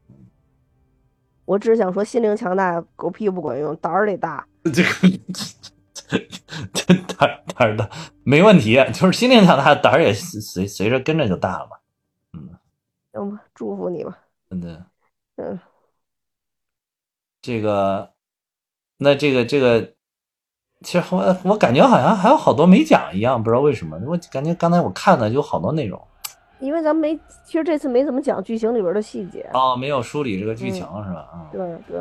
[1.46, 4.46] 我只是想说，心灵强大狗屁不管用，胆儿得大。
[4.64, 5.18] 这个
[6.72, 7.88] 这胆胆儿大
[8.24, 11.76] 没问题，就是心灵强大，胆儿也随随着跟着就大了嘛。
[12.32, 12.48] 嗯，
[13.12, 14.18] 行吧，祝福你吧。
[14.50, 14.84] 真的。
[15.36, 15.58] 嗯，
[17.42, 18.10] 这个，
[18.98, 19.92] 那这个这个，
[20.82, 23.98] 其实我我感觉好像还有好多没讲一样，不知道为什么。
[24.06, 26.00] 我感觉刚才我看的有好多内容，
[26.60, 31.28] 因为咱们没，其实这次没怎么讲剧情里边的细节哦，没有梳理这个剧情是吧？
[31.32, 32.00] 啊，对对。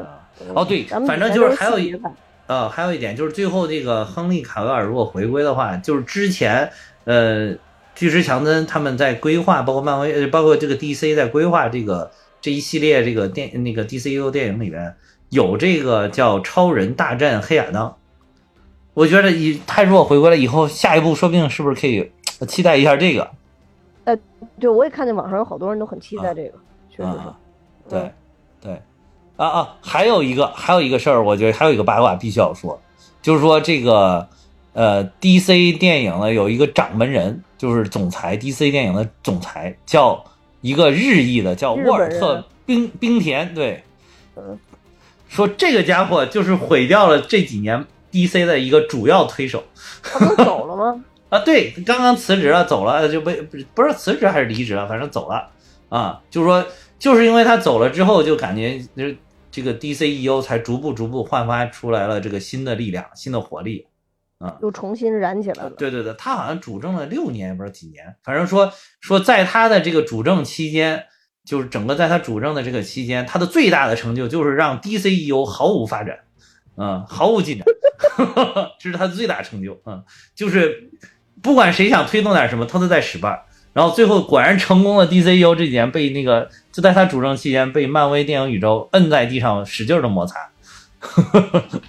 [0.53, 1.99] 哦对，反正就是还有一，
[2.45, 6.71] 呃，还有一点就是最后这个亨利卡维尔如果回归的话，就是之前
[7.05, 7.55] 呃，
[7.95, 12.11] 巨石强森他们在规划，包括漫威，包括这个 DC 在规划这个。
[12.43, 14.93] 这一系列这个电那个 DCU 电影里边
[15.29, 17.87] 有这个叫《超人大战黑亚当》，
[18.93, 22.11] 我觉得以他如果回归了以后，下一步说不定是不是可以
[22.45, 23.31] 期待一下这个？
[24.03, 24.17] 呃，
[24.59, 26.57] 对，我也看见网上有好多人都很期待这个，
[26.89, 27.89] 确实是。
[27.89, 28.11] 对
[28.59, 28.73] 对
[29.37, 32.77] 啊啊，还有一个还有一个事儿，我觉得还有一个八卦必须要说，
[33.21, 34.27] 就是说这个
[34.73, 40.21] 呃 DC 电影呢有一个掌门人，就是总裁，DC 电影的总裁叫。
[40.63, 43.83] 一个日裔的叫沃尔特冰冰田，对，
[45.27, 49.61] 说这个家伙就是毁掉了这几年 DC 的一个主要推手。
[50.01, 51.03] 他不走了吗？
[51.27, 53.41] 啊，对，刚刚辞职了，走了，就被
[53.75, 55.49] 不是辞职还是离职了，反正走了
[55.89, 56.21] 啊。
[56.29, 56.65] 就是说，
[56.97, 59.03] 就是因为他走了之后，就感觉就
[59.51, 63.85] 这个 DCEU 才逐步逐步焕发出来了这个新的力量、新的活力。
[64.61, 65.69] 又重新燃起来了。
[65.71, 68.15] 对对对，他好像主政了六年，也不知道几年。
[68.23, 68.71] 反正说
[69.01, 71.05] 说，在他的这个主政期间，
[71.45, 76.19] 就是整个在他主政的这个期间，他的最大的成就就是让 DCEU 毫无发展，
[76.77, 77.65] 嗯，毫无进展，
[78.79, 79.81] 这是他的最大成就。
[79.85, 80.03] 嗯，
[80.35, 80.89] 就是
[81.41, 83.39] 不管谁想推动点什么，他都在使绊。
[83.73, 90.51] 然后最后果然成功了，DCEU 这几年被那个就在他主政期间被漫威电影宇宙摁在地上使劲的摩擦。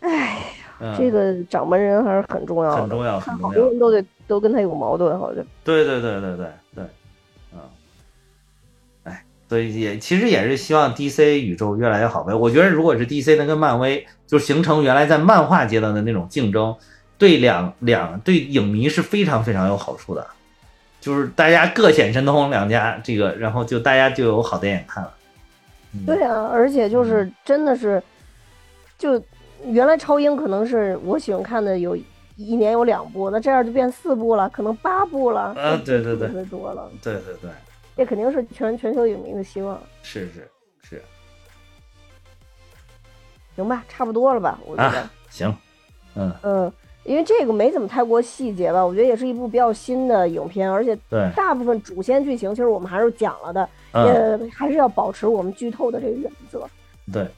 [0.00, 0.39] 哎
[0.80, 3.48] 呀，这个掌门人还是很重要的，很重要，很重要。
[3.48, 5.44] 好多人都得都跟他有矛盾，好像。
[5.62, 6.84] 对对对对对对，
[7.52, 7.60] 嗯，
[9.04, 12.34] 哎，所以也其实也是希望 DC 宇宙越来越好呗。
[12.34, 16.74] 我觉得如果是 DC 能跟漫威就形成原来在漫画阶段的那种竞争，
[17.18, 20.26] 对两两对影迷是非常非常有好处的，
[21.00, 25.12] 就是大家各显神通，两家这个，然后就大家就有好电影看了。
[26.06, 28.02] 对啊，而且就是真的是
[28.96, 29.22] 就。
[29.66, 31.96] 原来超英可能是我喜欢看的，有
[32.36, 35.54] 一年有两部，那这样就变四部了，可能八部了。
[35.54, 36.90] 啊，对对对，特别多了。
[37.02, 37.50] 对对对，
[37.96, 39.80] 这肯定是全全球影迷的希望。
[40.02, 40.48] 是是
[40.82, 41.02] 是。
[43.54, 44.58] 行吧，差不多了吧？
[44.64, 45.54] 我觉得行。
[46.14, 46.72] 嗯嗯，
[47.04, 50.98] 因为这个没怎么太过细节吧，我觉得也是一部比较新的影片，而且
[51.36, 56.66] 大部分主线剧情，其实我们还是讲了的，也还是要保持我们剧透的这个原则。
[57.12, 57.28] 对。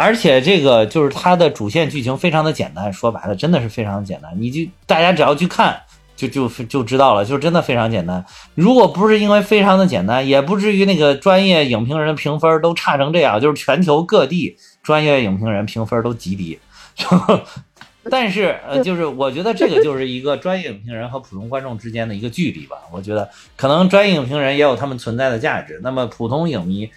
[0.00, 5.78] 而且这个就是它的主线剧情非常的简单，说白了真的是非常的简单，你就大家只要去看，
[6.16, 8.24] 就就就知道了，就真的非常简单。
[8.54, 16.58] 如果不是因为非常的简单，也不至于那个专业影评人评分都差成这样，就是全球各地专业影评人评分都极低。
[18.10, 22.78] 但是呃，就是我觉得这个就是一个专业影评人和普通观众之间的一个距离吧。
[22.90, 26.90] 我觉得可能专业影评人也有他们存在的价值，那么普通影迷，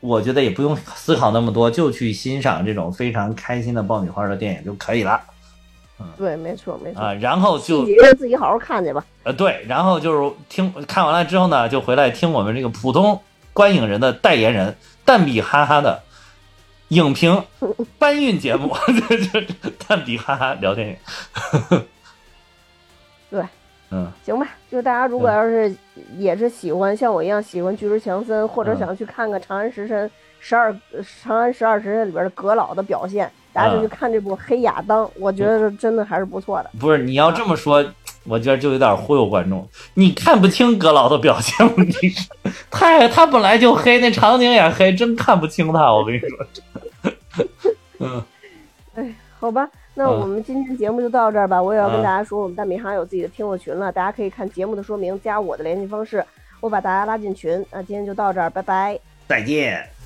[0.00, 5.20] 我觉得也不用思考那么多，就去欣赏这种非常开心的爆米花的电影就可以了。
[6.16, 7.84] 对，没错，没错啊，然后就
[8.16, 9.04] 自己好好看去吧。
[9.24, 13.20] 呃，对，然后就是听看完了之后呢，就回来听我们这个普通
[13.52, 16.00] 观影人的代言人蛋比哈哈的
[16.88, 17.42] 影评
[17.98, 18.76] 搬运节目，
[19.88, 20.96] 蛋比哈哈聊电影。
[23.30, 23.42] 对，
[23.90, 25.74] 嗯，行吧，就大家如果要是
[26.16, 30.06] 也是喜欢像我一样喜欢巨石强森，或者嗯想去看看《长安十神》
[30.40, 30.72] 十二
[31.22, 36.70] 《长安十二时辰》里边的阁老的表现，大家就去看这部《黑亚当》，我觉得真的还是不错的。
[36.78, 37.84] 不是你要这么说，
[38.28, 39.66] 我觉得就有点忽悠观众。
[39.94, 41.72] 你看不清阁老的表现吗？
[41.78, 42.28] 你是
[42.70, 45.90] 太他本来就黑，那场景也黑，真看不清他。
[45.92, 46.28] 我跟你说，
[48.00, 48.22] 嗯，
[48.96, 49.68] 哎好吧，
[49.98, 51.60] 那嗯我们今天节目就到这儿吧。
[51.60, 56.24] 我也要跟嗯大家说，我们大米行有自己的听友群了，大家可以看节目的说明，加我的联系方式，
[56.60, 57.66] 我把大家拉进群。
[57.72, 58.96] 那今天就到这儿，拜拜。
[59.26, 59.97] 再见。